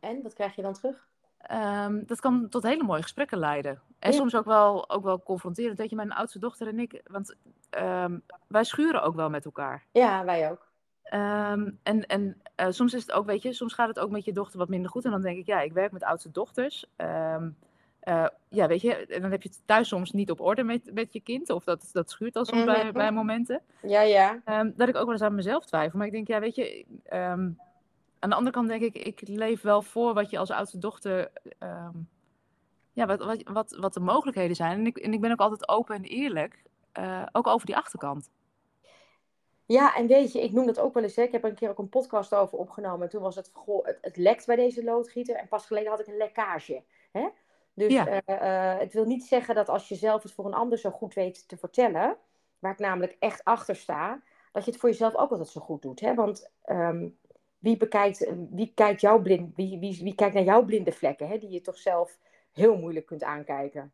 [0.00, 1.06] En, wat krijg je dan terug?
[1.52, 3.80] Um, dat kan tot hele mooie gesprekken leiden.
[3.98, 4.16] En ja.
[4.16, 5.78] soms ook wel, ook wel confronterend.
[5.78, 7.34] Weet je, mijn oudste dochter en ik, want
[7.78, 9.84] um, wij schuren ook wel met elkaar.
[9.92, 10.66] Ja, wij ook.
[11.14, 14.24] Um, en en uh, soms is het ook, weet je, soms gaat het ook met
[14.24, 15.04] je dochter wat minder goed.
[15.04, 16.86] En dan denk ik, ja, ik werk met oudste dochters.
[16.96, 20.90] Uh, ja, weet je, en dan heb je het thuis soms niet op orde met,
[20.94, 21.50] met je kind.
[21.50, 22.82] Of dat, dat schuurt al soms mm -hmm.
[22.82, 23.60] bij, bij momenten.
[23.82, 24.40] Ja, ja.
[24.76, 25.98] dat ik ook wel eens aan mezelf twijfel.
[25.98, 26.84] Maar ik denk, ja, weet je,
[28.26, 31.30] aan de andere kant denk ik, ik leef wel voor wat je als oudste dochter,
[31.58, 32.08] um,
[32.92, 34.78] ja, wat, wat, wat, wat de mogelijkheden zijn.
[34.78, 36.62] En ik, en ik ben ook altijd open en eerlijk,
[36.98, 38.30] uh, ook over die achterkant.
[39.66, 41.16] Ja, en weet je, ik noem dat ook wel eens.
[41.16, 41.22] Hè.
[41.22, 43.02] Ik heb er een keer ook een podcast over opgenomen.
[43.02, 45.36] En toen was het, goh, het, het lekt bij deze loodgieter.
[45.36, 46.82] En pas geleden had ik een lekkage.
[47.12, 47.28] Hè?
[47.74, 48.06] Dus ja.
[48.06, 50.90] uh, uh, het wil niet zeggen dat als je zelf het voor een ander zo
[50.90, 52.16] goed weet te vertellen,
[52.58, 55.82] waar ik namelijk echt achter sta, dat je het voor jezelf ook altijd zo goed
[55.82, 56.00] doet.
[56.00, 56.14] Hè?
[56.14, 57.18] Want um,
[57.66, 61.38] wie, bekijkt, wie, kijkt jouw blind, wie, wie, wie kijkt naar jouw blinde vlekken, hè,
[61.38, 62.18] die je toch zelf
[62.52, 63.92] heel moeilijk kunt aankijken.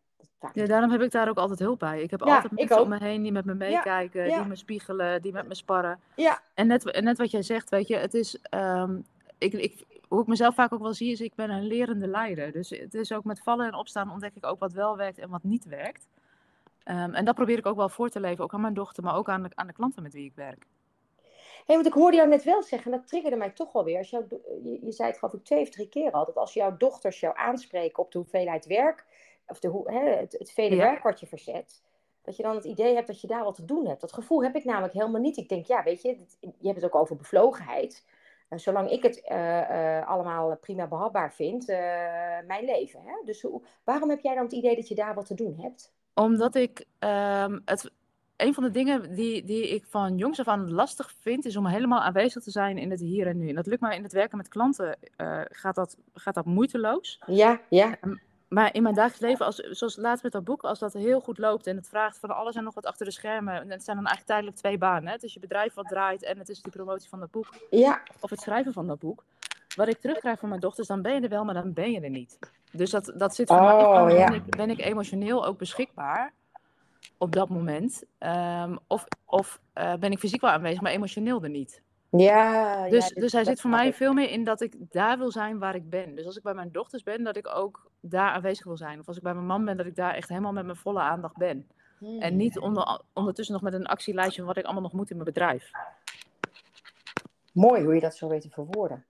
[0.52, 2.02] Ja, daarom heb ik daar ook altijd hulp bij.
[2.02, 4.56] Ik heb ja, altijd mensen om me heen die met me meekijken, ja, die me
[4.56, 6.00] spiegelen, die met me sparren.
[6.16, 6.40] Ja.
[6.54, 9.04] En net, net wat jij zegt, weet je, het is, um,
[9.38, 12.52] ik, ik, hoe ik mezelf vaak ook wel zie, is ik ben een lerende leider.
[12.52, 15.30] Dus het is ook met vallen en opstaan ontdek ik ook wat wel werkt en
[15.30, 16.08] wat niet werkt.
[16.85, 19.16] Um, en dat probeer ik ook wel voor te leven, ook aan mijn dochter, maar
[19.16, 20.66] ook aan de, aan de klanten met wie ik werk
[21.66, 23.98] hey, want ik hoorde jou net wel zeggen, en dat triggerde mij toch wel weer.
[23.98, 24.25] Als jou,
[24.62, 27.20] je, je zei het geloof ik twee of drie keer al, dat als jouw dochters
[27.20, 29.05] jou aanspreken op de hoeveelheid werk,
[29.46, 30.83] of de, hè, het, het vele ja.
[30.83, 31.83] werk wat je verzet,
[32.22, 34.01] Dat je dan het idee hebt dat je daar wat te doen hebt.
[34.01, 35.37] Dat gevoel heb ik namelijk helemaal niet.
[35.37, 38.05] Ik denk, ja, weet je, je hebt het ook over bevlogenheid.
[38.51, 41.66] Uh, zolang ik het uh, uh, allemaal prima behapbaar vind,
[42.46, 43.01] mijn leven.
[43.05, 43.12] Hè?
[43.25, 45.92] Dus hoe, waarom heb jij dan het idee dat je daar wat te doen hebt?
[46.14, 47.90] Omdat ik um, het.
[48.42, 51.66] Een van de dingen die, die ik van jongs af aan lastig vind, is om
[51.66, 53.48] helemaal aanwezig te zijn in het hier en nu.
[53.48, 54.96] En dat lukt mij in het werken met klanten,
[55.50, 57.20] gaat, dat, gaat dat moeiteloos.
[57.26, 57.96] Ja, ja.
[58.05, 58.20] Um,
[58.52, 61.38] maar in mijn dagelijks leven, als, zoals laatst met dat boek, als dat heel goed
[61.38, 63.55] loopt en het vraagt van alles en nog wat achter de schermen.
[63.55, 65.07] En het zijn dan eigenlijk tijdelijk twee banen.
[65.07, 65.12] Hè?
[65.12, 67.46] Het is je bedrijf wat draait en het is die promotie van dat boek.
[67.70, 68.02] Ja.
[68.20, 69.24] Of het schrijven van dat boek.
[69.76, 72.00] Wat ik terugkrijg van mijn dochters, dan ben je er wel, maar dan ben je
[72.00, 72.38] er niet.
[72.72, 74.14] Dus dat, dat zit voor oh, mij.
[74.14, 74.26] Ja.
[74.26, 76.33] Ben, ik, ben ik emotioneel ook beschikbaar
[77.22, 78.04] op dat moment?
[78.18, 81.82] Um, of of uh, ben ik fysiek wel aanwezig, maar emotioneel er niet?
[82.11, 85.30] Ja, dus, ja, dus hij zit voor mij veel meer in dat ik daar wil
[85.30, 86.14] zijn waar ik ben.
[86.14, 89.00] Dus als ik bij mijn dochters ben, dat ik ook daar aanwezig wil zijn.
[89.00, 91.00] Of als ik bij mijn man ben, dat ik daar echt helemaal met mijn volle
[91.00, 91.68] aandacht ben.
[91.98, 92.20] Hmm.
[92.20, 95.16] En niet onder, ondertussen nog met een actielijstje van wat ik allemaal nog moet in
[95.16, 95.70] mijn bedrijf.
[97.52, 99.04] Mooi hoe je dat zo weet te verwoorden.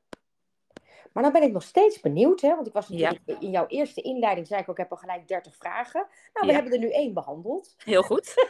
[1.12, 2.54] Maar dan ben ik nog steeds benieuwd, hè?
[2.54, 3.36] want ik was natuurlijk ja.
[3.40, 6.06] in jouw eerste inleiding, zei ik ook, ik heb al gelijk 30 vragen.
[6.32, 6.52] Nou, we Ja.
[6.52, 7.74] hebben er nu één behandeld.
[7.84, 8.34] Heel goed.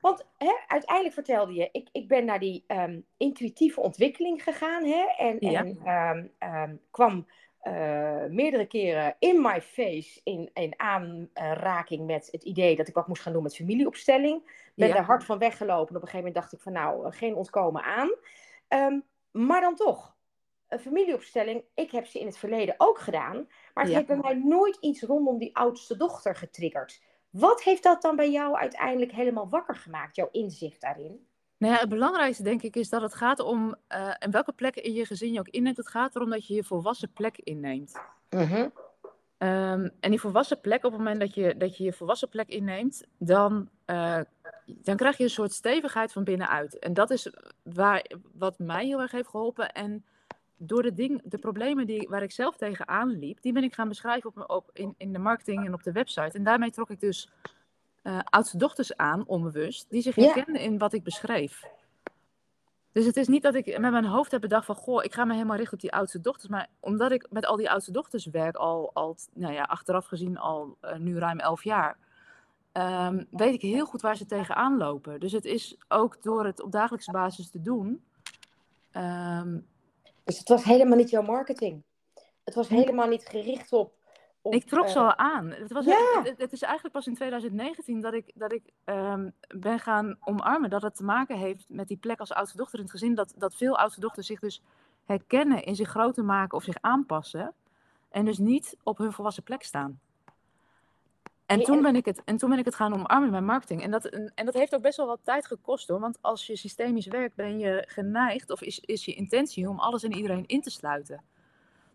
[0.00, 5.04] Want hè, uiteindelijk vertelde je, ik, ik ben naar die ehm, intuïtieve ontwikkeling gegaan hè,
[5.16, 5.64] en, Ja.
[5.64, 7.26] en ehm, ehm, kwam
[7.60, 13.08] eh, meerdere keren in my face in, in aanraking met het idee dat ik wat
[13.08, 14.50] moest gaan doen met familieopstelling.
[14.74, 17.12] Ben er hard van weggelopen en op een gegeven moment dacht ik van nou, eh,
[17.12, 18.10] geen ontkomen aan.
[18.68, 18.98] Ehm,
[19.32, 20.16] maar dan toch,
[20.68, 23.36] een familieopstelling, ik heb ze in het verleden ook gedaan,
[23.74, 23.94] maar het Ja.
[23.94, 27.02] heeft bij mij nooit iets rondom die oudste dochter getriggerd.
[27.30, 31.26] Wat heeft dat dan bij jou uiteindelijk helemaal wakker gemaakt, jouw inzicht daarin?
[31.58, 34.82] Nou ja, het belangrijkste denk ik is dat het gaat om, eh en welke plekken
[34.82, 37.92] in je gezin je ook inneemt, het gaat erom dat je je volwassen plek inneemt.
[39.38, 42.48] Ehm, en die volwassen plek, op het moment dat je dat je, je volwassen plek
[42.48, 44.20] inneemt, dan, eh,
[44.66, 46.78] dan krijg je een soort stevigheid van binnenuit.
[46.78, 49.72] En dat is waar, wat mij heel erg heeft geholpen.
[49.72, 50.04] En
[50.56, 53.88] door de, ding, de problemen die, waar ik zelf tegenaan liep, die ben ik gaan
[53.88, 56.38] beschrijven op, op, in, in de marketing en op de website.
[56.38, 57.30] En daarmee trok ik dus
[58.02, 60.22] eh oudste dochters aan, onbewust, die zich Ja.
[60.22, 61.64] herkenden in wat ik beschreef.
[62.92, 65.24] Dus het is niet dat ik met mijn hoofd heb bedacht van, goh, ik ga
[65.24, 66.48] me helemaal richten op die oudste dochters.
[66.48, 70.38] Maar omdat ik met al die oudste dochters werk, al, al nou ja, achteraf gezien
[70.38, 71.96] al eh, nu ruim elf jaar,
[72.72, 75.20] ehm, weet ik heel goed waar ze tegenaan lopen.
[75.20, 78.04] Dus het is ook door het op dagelijkse basis te doen.
[78.90, 79.58] ehm,
[80.24, 81.82] Dus het was helemaal niet jouw marketing.
[82.44, 83.92] Het was helemaal niet gericht op.
[84.42, 85.50] op ik trok eh, ze al aan.
[85.50, 86.16] Het, was, Ja.
[86.18, 90.16] het, het- het is eigenlijk pas in 2019 dat ik, dat ik ehm, ben gaan
[90.20, 93.14] omarmen dat het te maken heeft met die plek als oudste dochter in het gezin.
[93.14, 94.62] Dat, dat veel oudste dochters zich dus
[95.04, 97.54] herkennen in zich groter maken of zich aanpassen.
[98.10, 100.00] En dus niet op hun volwassen plek staan.
[101.50, 103.82] En toen, en- ben ik het, en toen ben ik het gaan omarmen mijn marketing.
[103.82, 106.00] En dat, en, dat heeft ook best wel wat tijd gekost hoor.
[106.00, 110.02] Want als je systemisch werkt, ben je geneigd, of is, is je intentie om alles
[110.02, 111.22] en iedereen in te sluiten.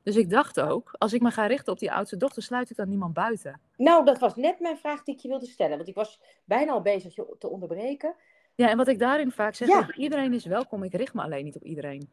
[0.04, 2.76] Dus ik dacht ook, als ik me ga richten op die oudste dochter, sluit ik
[2.76, 3.60] dan niemand buiten.
[3.78, 5.76] Nou, dat was net mijn vraag die ik je wilde stellen.
[5.78, 8.16] Want ik was bijna al bezig je te onderbreken.
[8.56, 9.88] Ja, en wat ik daarin vaak zeg, Ja.
[9.90, 12.10] is, iedereen is welkom, ik richt me alleen niet op iedereen.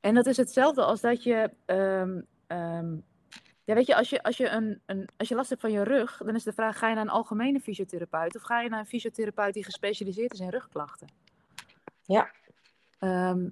[0.00, 2.96] En dat is hetzelfde als dat je, ehm, ehm,
[3.68, 5.82] ja weet je, als je, als, je een, een, als je last hebt van je
[5.82, 8.78] rug, dan is de vraag, ga je naar een algemene fysiotherapeut of ga je naar
[8.78, 11.08] een fysiotherapeut die gespecialiseerd is in rugklachten?
[12.02, 12.30] Ja.
[12.98, 13.48] Ehm,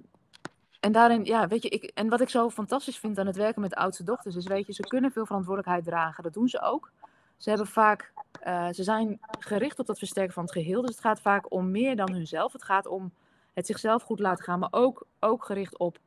[0.79, 3.61] en daarin, ja, weet je, ik, en wat ik zo fantastisch vind aan het werken
[3.61, 6.23] met oudste dochters, is, weet je, ze kunnen veel verantwoordelijkheid dragen.
[6.23, 6.91] Dat doen ze ook.
[7.37, 10.81] Ze hebben vaak, eh, ze zijn gericht op dat versterken van het geheel.
[10.81, 12.53] Dus het gaat vaak om meer dan hunzelf.
[12.53, 13.11] Het gaat om
[13.53, 15.99] het zichzelf goed laten gaan, maar ook, ook gericht op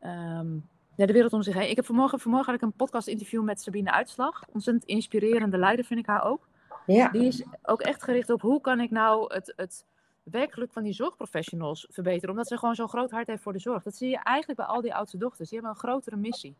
[0.00, 0.56] ehm,
[1.00, 1.70] ja, de wereld om zich heen.
[1.70, 4.44] Ik heb vanmorgen, vanmorgen had ik een podcast interview met Sabine Uitslag.
[4.52, 6.48] Ontzettend inspirerende leider vind ik haar ook.
[6.86, 7.08] Ja.
[7.08, 9.84] Die is ook echt gericht op hoe kan ik nou het, het
[10.22, 12.30] werkgeluk van die zorgprofessionals verbeteren.
[12.30, 13.82] Omdat ze gewoon zo'n groot hart heeft voor de zorg.
[13.82, 15.48] Dat zie je eigenlijk bij al die oudste dochters.
[15.48, 16.56] Die hebben een grotere missie.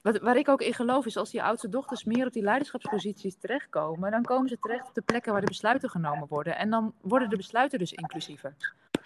[0.00, 3.36] Wat, waar ik ook in geloof is als die oudste dochters meer op die leiderschapsposities
[3.36, 6.56] terechtkomen, dan komen ze terecht op de plekken waar de besluiten genomen worden.
[6.56, 8.54] En dan worden de besluiten dus inclusiever.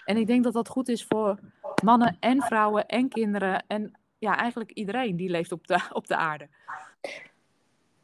[0.04, 1.38] En ik denk dat dat goed is voor
[1.82, 6.16] mannen en vrouwen en kinderen en ja, eigenlijk iedereen die leeft op de, op de
[6.16, 6.48] aarde.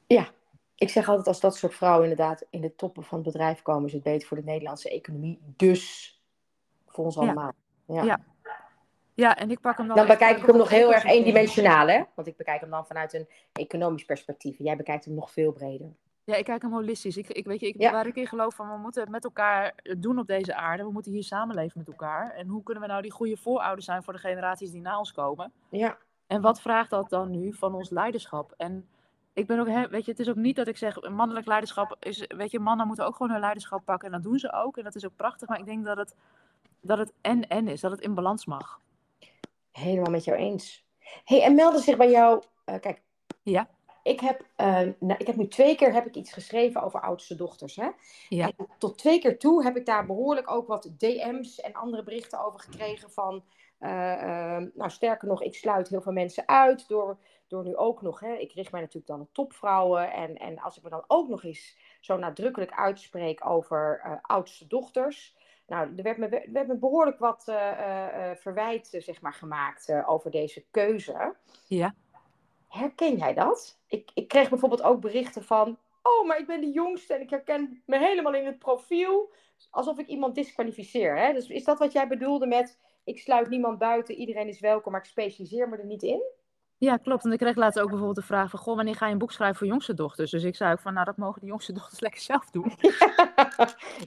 [0.07, 0.29] Ja,
[0.75, 3.87] ik zeg altijd als dat soort vrouwen inderdaad in de toppen van het bedrijf komen,
[3.87, 5.41] is het beter voor de Nederlandse economie.
[5.57, 6.15] Dus
[6.87, 7.53] voor ons allemaal.
[7.87, 8.03] Ja.
[8.03, 8.21] Ja.
[9.15, 9.97] Ja, en ik pak hem dan.
[9.97, 12.03] Dan bekijk ik hem nog heel erg eendimensionaal, hè?
[12.15, 14.59] Want ik bekijk hem dan vanuit een economisch perspectief.
[14.59, 15.93] En Jij bekijkt hem nog veel breder.
[16.27, 17.17] Ja, ik kijk hem holistisch.
[17.17, 17.93] Ik, ik weet je, ik, Ja.
[17.93, 20.83] waar ik in geloof van we moeten het met elkaar doen op deze aarde.
[20.85, 22.31] We moeten hier samenleven met elkaar.
[22.31, 25.13] En hoe kunnen we nou die goede voorouders zijn voor de generaties die na ons
[25.13, 25.53] komen?
[25.69, 28.55] Ja, En wat vraagt dat dan nu van ons leiderschap?
[28.57, 28.89] En
[29.33, 31.97] ik ben ook, hè, weet je, het is ook niet dat ik zeg, mannelijk leiderschap
[32.01, 34.07] is, weet je, mannen moeten ook gewoon hun leiderschap pakken.
[34.09, 34.77] En dat doen ze ook.
[34.77, 35.49] En dat is ook prachtig.
[35.49, 36.15] Maar ik denk dat het,
[36.81, 38.81] dat het en-en is, dat het in balans mag.
[39.73, 40.85] Helemaal met jou eens.
[41.25, 43.03] hey, en melden zich bij jou, eh, kijk.
[43.43, 43.69] Ja.
[44.07, 44.67] Ik heb, uh,
[44.99, 47.77] nou, ik heb nu twee keer heb ik iets geschreven over oudste dochters.
[47.77, 47.89] Hè?
[48.29, 48.47] Ja.
[48.57, 52.45] En tot twee keer toe heb ik daar behoorlijk ook wat DM's en andere berichten
[52.45, 53.45] over gekregen van...
[53.81, 53.91] Uh,
[54.75, 58.21] nou, sterker nog, ik sluit heel veel mensen uit door, door nu ook nog.
[58.21, 60.13] Hè, ik richt mij natuurlijk dan op topvrouwen.
[60.13, 64.67] En, en als ik me dan ook nog eens zo nadrukkelijk uitspreek over uh, oudste
[64.67, 65.37] dochters.
[65.67, 70.31] Nou, er werd me, er werd me behoorlijk wat uh, verwijt zeg maar, gemaakt over
[70.31, 71.35] deze keuze.
[71.67, 71.95] Ja.
[72.69, 73.79] Herken jij dat?
[73.87, 75.79] Ik, ik kreeg bijvoorbeeld ook berichten van.
[76.03, 79.33] Oh, maar ik ben de jongste en ik herken me helemaal in het profiel.
[79.71, 81.19] Alsof ik iemand disqualificeer.
[81.19, 81.33] Hè?
[81.33, 85.01] Dus is dat wat jij bedoelde met ik sluit niemand buiten, iedereen is welkom, maar
[85.01, 86.23] ik specialiseer me er niet in?
[86.79, 87.25] Ja, klopt.
[87.25, 89.33] En ik kreeg laatst ook bijvoorbeeld de vraag van, goh, wanneer ga je een boek
[89.33, 90.31] schrijven voor jongste dochters?
[90.31, 92.65] Dus ik zei ook van, nou, dat mogen de jongste dochters lekker zelf doen.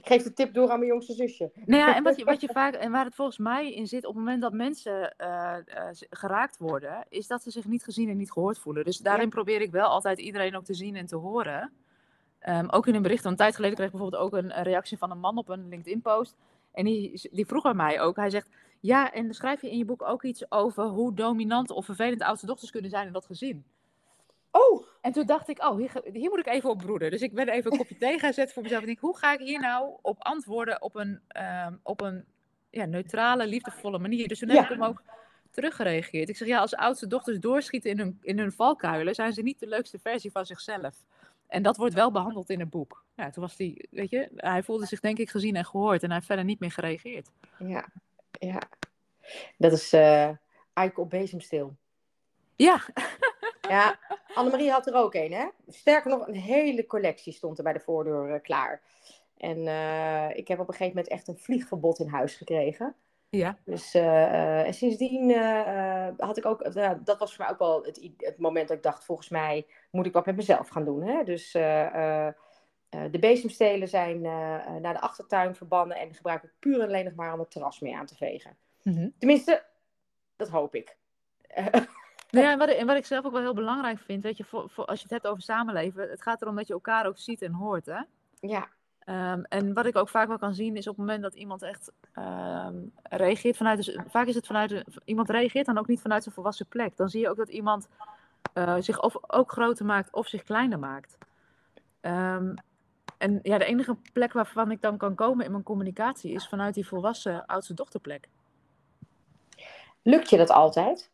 [0.02, 1.50] geef de tip door aan mijn jongste zusje.
[1.64, 4.06] Nou ja, en wat je, wat je vaak, en waar het volgens mij in zit,
[4.06, 5.26] op het moment dat mensen uh,
[5.66, 8.84] uh, geraakt worden, is dat ze zich niet gezien en niet gehoord voelen.
[8.84, 9.30] Dus daarin ja.
[9.30, 11.72] probeer ik wel altijd iedereen ook te zien en te horen.
[12.48, 14.64] Um, ook in een bericht, want een tijd geleden kreeg ik bijvoorbeeld ook een, een
[14.64, 16.36] reactie van een man op een LinkedIn-post.
[16.72, 18.48] En die, die vroeg aan mij ook, hij zegt,
[18.80, 22.46] ja, en schrijf je in je boek ook iets over hoe dominant of vervelend oudste
[22.46, 23.64] dochters kunnen zijn in dat gezin.
[24.50, 24.86] Oh!
[25.00, 27.10] En toen dacht ik, oh, hier, hier moet ik even op broeden.
[27.10, 28.80] Dus ik ben even een kopje thee gaan zetten voor mezelf.
[28.80, 31.20] En denk, hoe ga ik hier nou op antwoorden op een,
[31.66, 32.24] um, op een
[32.70, 34.28] ja, neutrale, liefdevolle manier?
[34.28, 34.62] Dus toen heb ja.
[34.62, 35.02] ik hem ook
[35.50, 36.28] teruggereageerd.
[36.28, 39.60] Ik zeg, ja, als oudste dochters doorschieten in hun, in hun valkuilen, zijn ze niet
[39.60, 40.94] de leukste versie van zichzelf.
[41.50, 43.04] En dat wordt wel behandeld in het boek.
[43.14, 46.06] Ja, toen was hij, weet je, hij voelde zich denk ik gezien en gehoord en
[46.06, 47.30] hij heeft verder niet meer gereageerd.
[47.58, 47.88] Ja,
[48.30, 48.60] ja.
[49.58, 50.30] Dat is uh,
[50.72, 51.76] Eike op bezemstil.
[52.56, 52.80] Ja.
[53.68, 53.98] ja,
[54.34, 55.48] Annemarie had er ook een, hè?
[55.68, 58.82] Sterker nog, een hele collectie stond er bij de voordeur uh, klaar.
[59.36, 62.94] En uh, ik heb op een gegeven moment echt een vliegverbod in huis gekregen.
[63.30, 63.58] Ja.
[63.64, 67.84] Dus uh, en sindsdien uh, had ik ook, uh, dat was voor mij ook wel
[67.84, 71.02] het, het, moment dat ik dacht, volgens mij moet ik wat met mezelf gaan doen.
[71.02, 71.24] Hè?
[71.24, 74.20] Dus de bezemstelen zijn
[74.80, 77.80] naar de achtertuin verbannen en gebruik ik puur en alleen nog maar om het terras
[77.80, 78.56] mee aan te vegen.
[78.82, 79.12] Mm-hmm.
[79.18, 79.62] Tenminste,
[80.36, 80.96] dat hoop ik.
[81.54, 81.86] nou
[82.46, 84.44] ja, en, wat ik, en wat ik zelf ook wel heel belangrijk vind, weet je,
[84.44, 87.18] voor, voor, als je het hebt over samenleven, het gaat erom dat je elkaar ook
[87.18, 88.00] ziet en hoort, hè?
[88.40, 88.68] Ja.
[89.06, 91.62] Um, en wat ik ook vaak wel kan zien is op het moment dat iemand
[91.62, 96.22] echt um, reageert vanuit, dus, vaak is het vanuit, iemand reageert dan ook niet vanuit
[96.22, 96.96] zijn volwassen plek.
[96.96, 97.88] Dan zie je ook dat iemand
[98.54, 101.18] uh, zich of, ook groter maakt of zich kleiner maakt.
[102.00, 102.54] Um,
[103.18, 106.74] en ja, de enige plek waarvan ik dan kan komen in mijn communicatie is vanuit
[106.74, 108.28] die volwassen oudste dochterplek.
[110.02, 111.10] Lukt je dat altijd?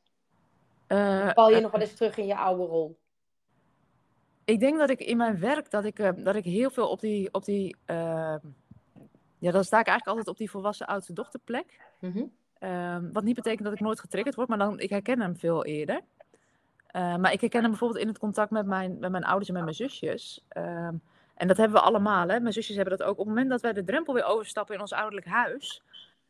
[0.88, 2.99] Uh, Val je nog wel eens terug in je oude rol?
[4.46, 7.00] Ik denk dat ik in mijn werk dat ik, uh, dat ik heel veel op
[7.00, 7.28] die.
[7.32, 8.35] Op die uh,
[9.38, 11.80] ja, dan sta ik eigenlijk altijd op die volwassen oudste dochterplek.
[12.00, 12.32] Mm-hmm.
[12.61, 15.64] Um, wat niet betekent dat ik nooit getriggerd word, maar dan, ik herken hem veel
[15.64, 16.00] eerder.
[16.96, 19.54] Uh, maar ik herken hem bijvoorbeeld in het contact met mijn, met mijn ouders en
[19.54, 20.44] met mijn zusjes.
[20.56, 21.02] Um,
[21.35, 22.28] en dat hebben we allemaal.
[22.28, 22.40] Hè?
[22.40, 23.18] Mijn zusjes hebben dat ook.
[23.18, 25.82] Op het moment dat wij de drempel weer overstappen in ons ouderlijk huis.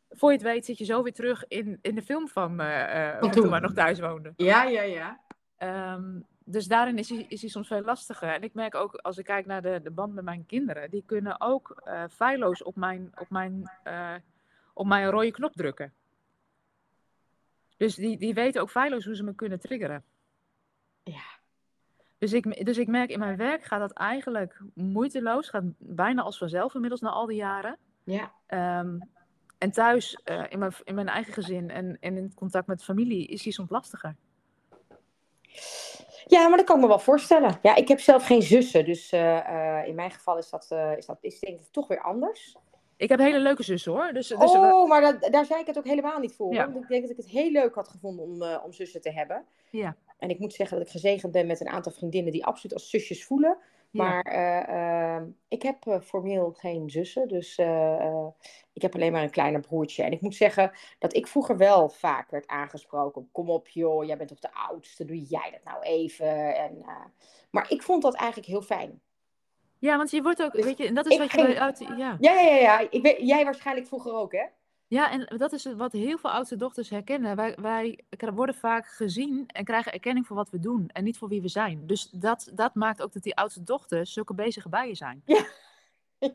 [0.09, 3.19] Voor je het weet zit je zo weer terug in, in de film van, uh,
[3.19, 4.33] van toen we nog thuis woonden.
[4.37, 5.19] Ja, ja, ja.
[5.93, 8.33] Um, dus daarin is hij, is hij soms veel lastiger.
[8.33, 11.03] En ik merk ook, als ik kijk naar de, de band met mijn kinderen, die
[11.05, 14.15] kunnen ook uh, feilloos op mijn, op, mijn, uh,
[14.73, 15.93] op mijn rode knop drukken.
[17.77, 20.03] Dus die, die weten ook feilloos hoe ze me kunnen triggeren.
[21.03, 21.23] Ja.
[22.17, 26.37] Dus ik, dus ik merk in mijn werk gaat dat eigenlijk moeiteloos, gaat bijna als
[26.37, 27.77] vanzelf inmiddels na al die jaren.
[28.03, 28.31] Ja.
[28.79, 29.09] Um,
[29.57, 33.27] en thuis, uh, in, mijn, in mijn eigen gezin en, en in contact met familie,
[33.27, 34.15] is die soms lastiger.
[35.41, 35.61] Ja,
[36.29, 37.59] maar dat kan ik me wel voorstellen.
[37.61, 40.97] Ja, ik heb zelf geen zussen, dus uh, uh, in mijn geval is dat, uh,
[40.97, 42.55] is dat is denk ik toch weer anders.
[42.97, 44.13] Ik heb hele leuke zussen hoor.
[44.13, 46.53] Dus, dus oh, maar dat, daar zei ik het ook helemaal niet voor.
[46.53, 46.71] Ja.
[46.71, 49.45] Want ik denk dat ik het heel leuk had gevonden om, om zussen te hebben.
[49.69, 49.95] Ja.
[50.17, 52.89] En ik moet zeggen dat ik gezegend ben met een aantal vriendinnen die absoluut als
[52.89, 53.57] zusjes voelen.
[53.91, 54.03] Ja.
[54.03, 54.35] Maar
[55.21, 58.27] uh, ik heb uh, formeel geen zussen, dus uh,
[58.73, 60.03] ik heb alleen maar een kleiner broertje.
[60.03, 63.29] En ik moet zeggen dat ik vroeger wel vaak werd aangesproken.
[63.31, 66.55] Kom op joh, jij bent toch de oudste, doe jij dat nou even?
[66.55, 66.85] En,
[67.49, 69.01] maar ik vond dat eigenlijk heel fijn.
[69.79, 71.47] Ja, want je wordt ook, dus weet je, en dat is wat ging...
[71.47, 71.79] je uit...
[71.79, 72.55] Ja, ja, ja, ja.
[72.55, 72.87] ja.
[72.89, 74.45] Ik weet, jij waarschijnlijk vroeger ook, hè?
[74.89, 77.35] Ja, en dat is wat heel veel oudste dochters herkennen.
[77.35, 77.99] Wij, wij
[78.33, 81.47] worden vaak gezien en krijgen erkenning voor wat we doen en niet voor wie we
[81.47, 81.87] zijn.
[81.87, 85.21] Dus dat, dat maakt ook dat die oudste dochters zulke bezige bijen zijn.
[85.25, 85.45] Ja.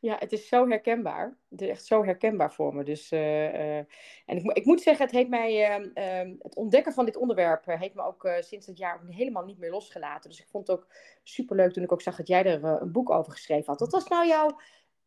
[0.00, 0.16] ja.
[0.18, 1.36] Het is zo herkenbaar.
[1.48, 2.84] Het is echt zo herkenbaar voor me.
[2.84, 3.86] Dus, eh, eh,
[4.26, 7.64] en ik, ik, moet zeggen, het, heeft mij, ehm, ehm, het ontdekken van dit onderwerp
[7.64, 10.30] heeft me ook sinds het jaar helemaal niet meer losgelaten.
[10.30, 10.86] Dus ik vond het ook
[11.22, 13.80] superleuk toen ik ook zag dat jij er een boek over geschreven had.
[13.80, 14.58] Wat was nou jouw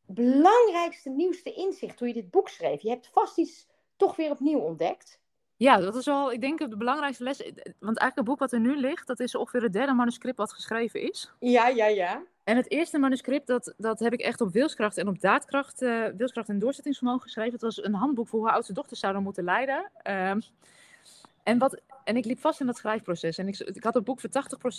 [0.06, 2.82] belangrijkste, nieuwste inzicht toen je dit boek schreef?
[2.82, 5.22] Je hebt vast iets toch weer opnieuw ontdekt.
[5.56, 7.38] Ja, dat is wel, ik denk, de belangrijkste les.
[7.44, 10.54] Want eigenlijk het boek wat er nu ligt, dat is ongeveer het derde manuscript wat
[10.54, 11.32] geschreven is.
[11.39, 12.24] Ja, ja, ja.
[12.44, 16.06] En het eerste manuscript, dat, dat heb ik echt op wilskracht en op daadkracht, uh,
[16.18, 17.52] wilskracht en doorzettingsvermogen geschreven.
[17.52, 19.92] Het was een handboek voor hoe oudste dochters zouden moeten leiden.
[20.02, 20.39] Ehm,
[21.44, 23.38] en, wat, en ik liep vast in dat schrijfproces.
[23.38, 24.30] En ik, ik had het boek voor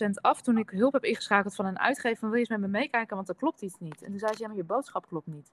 [0.06, 2.18] 80% af toen ik hulp heb ingeschakeld van een uitgever.
[2.18, 4.02] Van wil je eens met me meekijken, want er klopt iets niet.
[4.02, 5.50] En toen zei ze, ja, maar je boodschap klopt niet.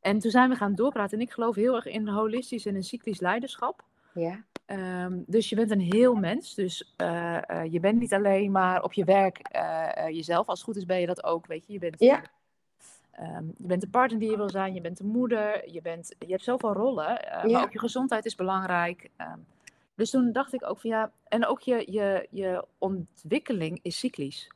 [0.00, 1.18] En toen zijn we gaan doorpraten.
[1.18, 3.84] En ik geloof heel erg in holistisch en in cyclisch leiderschap.
[4.14, 4.44] Ja.
[4.66, 6.54] Ehm, dus je bent een heel mens.
[6.54, 10.46] Dus uh, uh, je bent niet alleen maar op je werk uh, jezelf.
[10.46, 11.72] Als het goed is ben je dat ook, weet je.
[11.72, 12.22] Je bent, ja.
[13.20, 14.74] um, je bent de partner die je wil zijn.
[14.74, 15.72] Je bent de moeder.
[15.72, 17.06] Je, bent, je hebt zoveel rollen.
[17.06, 17.46] Ja.
[17.46, 19.08] Maar ook je gezondheid is belangrijk.
[19.18, 19.46] Um,
[19.94, 21.12] dus toen dacht ik ook van ja...
[21.28, 24.50] En ook je, je, je ontwikkeling is cyclisch.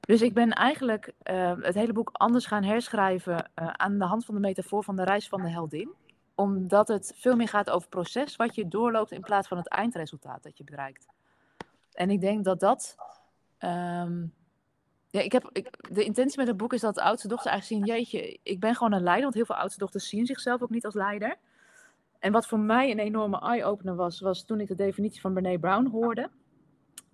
[0.00, 1.12] Dus ik ben eigenlijk
[1.60, 3.50] het hele boek anders gaan herschrijven...
[3.54, 5.94] aan de hand van de metafoor van de reis van de heldin
[6.40, 10.42] omdat het veel meer gaat over proces wat je doorloopt in plaats van het eindresultaat
[10.42, 11.06] dat je bereikt.
[11.92, 12.96] En ik denk dat dat.
[13.58, 14.34] Um,
[15.10, 17.86] ja, ik heb, ik, de intentie met het boek is dat de oudste dochter eigenlijk
[17.86, 19.22] zien: jeetje, ik ben gewoon een leider.
[19.22, 21.36] Want heel veel oudste dochters zien zichzelf ook niet als leider.
[22.20, 25.58] En wat voor mij een enorme eye-opener was, was toen ik de definitie van Brene
[25.58, 26.30] Brown hoorde.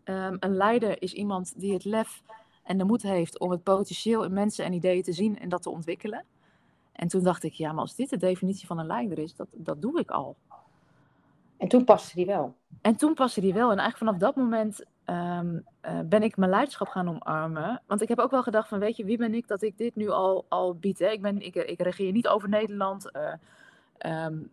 [0.04, 2.22] Um, een leider is iemand die het lef
[2.62, 5.62] en de moed heeft om het potentieel in mensen en ideeën te zien en dat
[5.62, 6.24] te ontwikkelen.
[6.92, 9.48] En toen dacht ik, ja, maar als dit de definitie van een leider is, dat,
[9.52, 10.36] dat doe ik al.
[11.56, 12.54] En toen paste die wel?
[12.80, 13.70] En toen paste die wel.
[13.70, 17.82] En eigenlijk vanaf dat moment um, uh, ben ik mijn leiderschap gaan omarmen.
[17.86, 19.94] Want ik heb ook wel gedacht van, weet je, wie ben ik dat ik dit
[19.94, 20.98] nu al, al bied?
[20.98, 21.08] Hè?
[21.08, 23.10] Ik, ben, ik, ik regeer niet over Nederland.
[23.16, 24.50] Uh, um,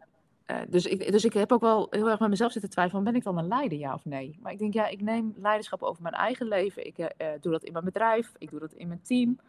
[0.48, 3.16] uh, dus, ik, dus ik heb ook wel heel erg met mezelf zitten twijfelen, ben
[3.16, 4.38] ik dan een leider, ja of nee?
[4.42, 6.86] Maar ik denk, ja, ik neem leiderschap over mijn eigen leven.
[6.86, 6.96] Ik
[7.42, 9.40] doe dat in mijn bedrijf, ik doe dat in mijn team.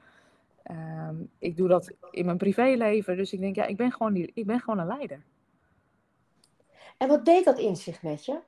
[0.71, 3.17] Um, ik doe dat in mijn privéleven.
[3.17, 5.23] Dus ik denk, ja, ik ben gewoon, die, ik ben gewoon een leider.
[6.97, 8.39] En wat deed dat inzicht met je?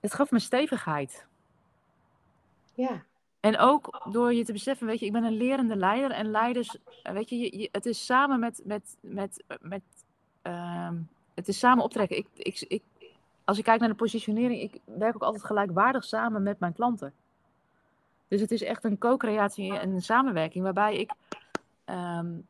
[0.00, 1.26] Het gaf me stevigheid.
[2.74, 3.04] Ja.
[3.40, 6.10] En ook door je te beseffen, weet je, ik ben een lerende leider.
[6.10, 9.82] En leiders, weet je, je, je het is samen met, met, met, met
[10.42, 12.16] um, het is samen optrekken.
[12.16, 12.82] Ik, ik, ik,
[13.44, 17.12] als ik kijk naar de positionering, ik werk ook altijd gelijkwaardig samen met mijn klanten.
[18.28, 21.12] Dus het is echt een co-creatie en een samenwerking waarbij ik
[21.86, 22.46] um,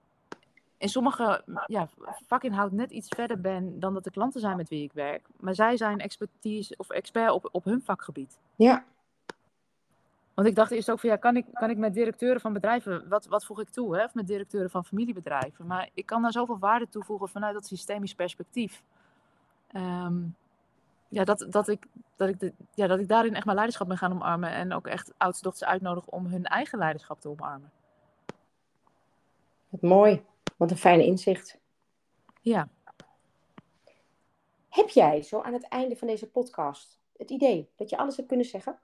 [0.78, 1.88] in sommige ja,
[2.26, 5.26] vakinhoud net iets verder ben dan dat de klanten zijn met wie ik werk.
[5.40, 8.38] Maar zij zijn expertise of expert op, op hun vakgebied.
[8.56, 8.84] Ja.
[10.36, 13.08] Want ik dacht eerst ook van ja, kan ik, kan ik met directeuren van bedrijven,
[13.08, 13.96] wat, wat voeg ik toe?
[13.96, 14.04] Hè?
[14.04, 15.66] Of met directeuren van familiebedrijven.
[15.66, 18.82] Maar ik kan daar zoveel waarde toevoegen vanuit dat systemisch perspectief.
[19.72, 20.36] Um,
[21.08, 23.98] ja, dat, dat, ik, dat, ik de, ja, dat ik daarin echt mijn leiderschap ben
[23.98, 24.50] gaan omarmen.
[24.50, 27.70] En ook echt oudste dochters uitnodig om hun eigen leiderschap te omarmen.
[29.68, 30.24] Wat mooi.
[30.56, 31.58] Wat een fijne inzicht.
[32.40, 32.68] Ja.
[34.68, 38.28] Heb jij zo aan het einde van deze podcast het idee dat je alles hebt
[38.28, 38.78] kunnen zeggen?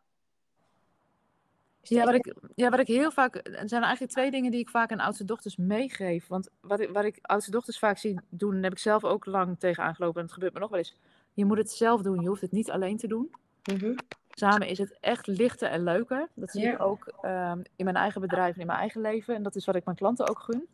[1.83, 3.35] Ja wat, ik, ja, wat ik heel vaak.
[3.35, 6.27] Er zijn eigenlijk twee dingen die ik vaak aan oudste dochters meegeef.
[6.27, 9.59] Want wat ik, wat ik oudste dochters vaak zie doen, heb ik zelf ook lang
[9.59, 10.17] tegen aangelopen.
[10.17, 10.97] En het gebeurt me nog wel eens
[11.35, 12.21] je moet het zelf doen.
[12.21, 13.31] Je hoeft het niet alleen te doen.
[13.73, 13.97] Mm-hmm.
[14.31, 16.29] Samen is het echt lichter en leuker.
[16.35, 16.73] Dat zie ja.
[16.73, 19.35] ik ook um, in mijn eigen bedrijf en in mijn eigen leven.
[19.35, 20.67] En dat is wat ik mijn klanten ook gun.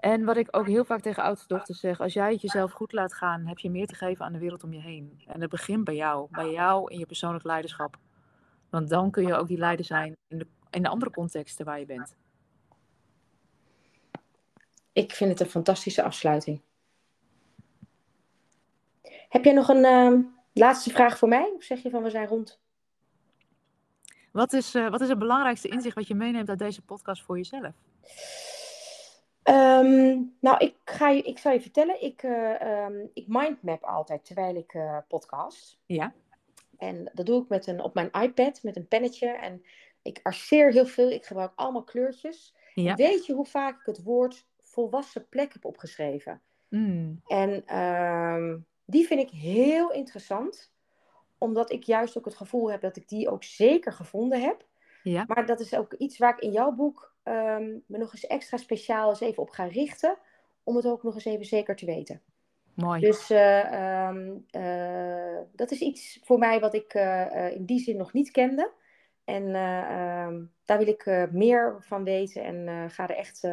[0.00, 2.92] En wat ik ook heel vaak tegen oudste dochters zeg: als jij het jezelf goed
[2.92, 5.22] laat gaan, heb je meer te geven aan de wereld om je heen.
[5.26, 7.96] En het begint bij jou, bij jou in je persoonlijk leiderschap.
[8.74, 11.78] Want dan kun je ook die leider zijn in de, in de andere contexten waar
[11.78, 12.14] je bent.
[14.92, 16.60] Ik vind het een fantastische afsluiting.
[19.28, 21.52] Heb jij nog een uh, laatste vraag voor mij?
[21.56, 22.60] Of zeg je van we zijn rond?
[24.32, 27.36] Wat is, uh, wat is het belangrijkste inzicht wat je meeneemt uit deze podcast voor
[27.36, 27.72] jezelf?
[29.44, 32.02] Um, nou, ik, ga je, ik zal je vertellen.
[32.02, 35.78] Ik, uh, um, ik mindmap altijd terwijl ik uh, podcast.
[35.86, 36.12] Ja.
[36.78, 39.28] En dat doe ik met een, op mijn iPad met een pennetje.
[39.28, 39.64] En
[40.02, 41.10] ik arceer heel veel.
[41.10, 42.54] Ik gebruik allemaal kleurtjes.
[42.74, 42.94] Ja.
[42.94, 46.40] Weet je hoe vaak ik het woord volwassen plek heb opgeschreven?
[46.68, 47.20] Mm.
[47.26, 50.72] En um, die vind ik heel interessant,
[51.38, 54.66] omdat ik juist ook het gevoel heb dat ik die ook zeker gevonden heb.
[55.02, 55.24] Ja.
[55.26, 58.56] Maar dat is ook iets waar ik in jouw boek um, me nog eens extra
[58.56, 60.18] speciaal eens even op ga richten,
[60.62, 62.22] om het ook nog eens even zeker te weten.
[62.74, 63.00] Mooi.
[63.00, 67.96] Dus uh, um, uh, dat is iets voor mij wat ik uh, in die zin
[67.96, 68.70] nog niet kende.
[69.24, 73.48] En ehm, daar wil ik meer van weten en ga er echt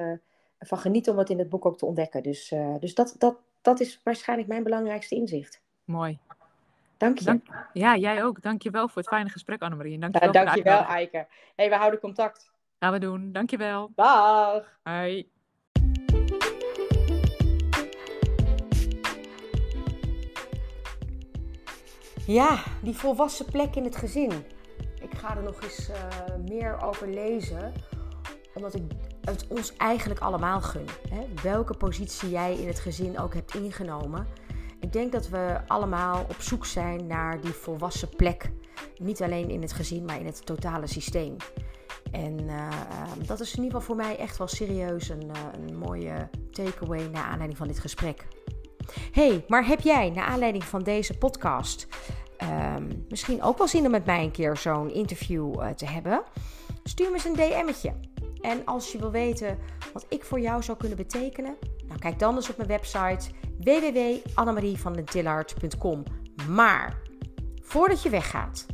[0.59, 2.23] van genieten om het in het boek ook te ontdekken.
[2.23, 5.61] Dus, dus dat, dat, dat is waarschijnlijk mijn belangrijkste inzicht.
[5.83, 6.19] Mooi.
[6.97, 7.25] Dank je.
[7.25, 8.41] Dank, ja, jij ook.
[8.41, 9.99] Dank je wel voor het fijne gesprek, Annemarie.
[9.99, 11.27] Dank je wel, dank je wel Eike.
[11.55, 12.51] hey, we houden contact.
[12.79, 13.31] Gaan we doen.
[13.31, 13.91] Dank je wel.
[13.95, 14.79] Dag.
[14.83, 15.31] Hoi.
[22.31, 24.31] Ja, die volwassen plek in het gezin.
[25.01, 25.95] Ik ga er nog eens uh,
[26.49, 27.73] meer over lezen,
[28.53, 28.83] omdat ik
[29.21, 30.85] het ons eigenlijk allemaal gun.
[31.09, 31.25] Hè?
[31.43, 34.27] Welke positie jij in het gezin ook hebt ingenomen.
[34.79, 38.51] Ik denk dat we allemaal op zoek zijn naar die volwassen plek.
[38.97, 41.35] Niet alleen in het gezin, maar in het totale systeem.
[42.11, 42.67] En uh,
[43.25, 47.07] dat is in ieder geval voor mij echt wel serieus een, uh, een mooie takeaway
[47.07, 48.27] naar aanleiding van dit gesprek.
[49.11, 51.87] Hey, maar heb jij naar aanleiding van deze podcast
[52.43, 56.23] um, misschien ook wel zin om met mij een keer zo'n interview uh, te hebben?
[56.83, 57.93] Stuur me eens een DM'tje.
[58.41, 59.57] En als je wil weten
[59.93, 61.57] wat ik voor jou zou kunnen betekenen,
[61.87, 63.29] nou kijk dan eens op mijn website
[63.59, 66.03] www.annemarievandentillard.com.
[66.49, 67.01] Maar
[67.61, 68.65] voordat je weggaat,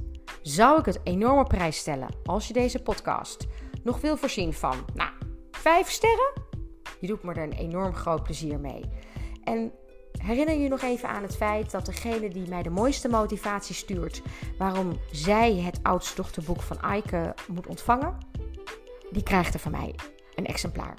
[0.42, 3.48] zou ik het enorme prijs stellen als je deze podcast
[3.84, 5.12] nog wil voorzien van, nou,
[5.52, 6.34] 5 sterren?
[7.00, 8.84] Je doet me er een enorm groot plezier mee.
[9.44, 9.72] En
[10.18, 14.22] herinner je nog even aan het feit dat degene die mij de mooiste motivatie stuurt
[14.58, 18.18] waarom zij het oudste dochterboek van Eike moet ontvangen,
[19.12, 19.96] die krijgt er van mij
[20.36, 20.96] een exemplaar.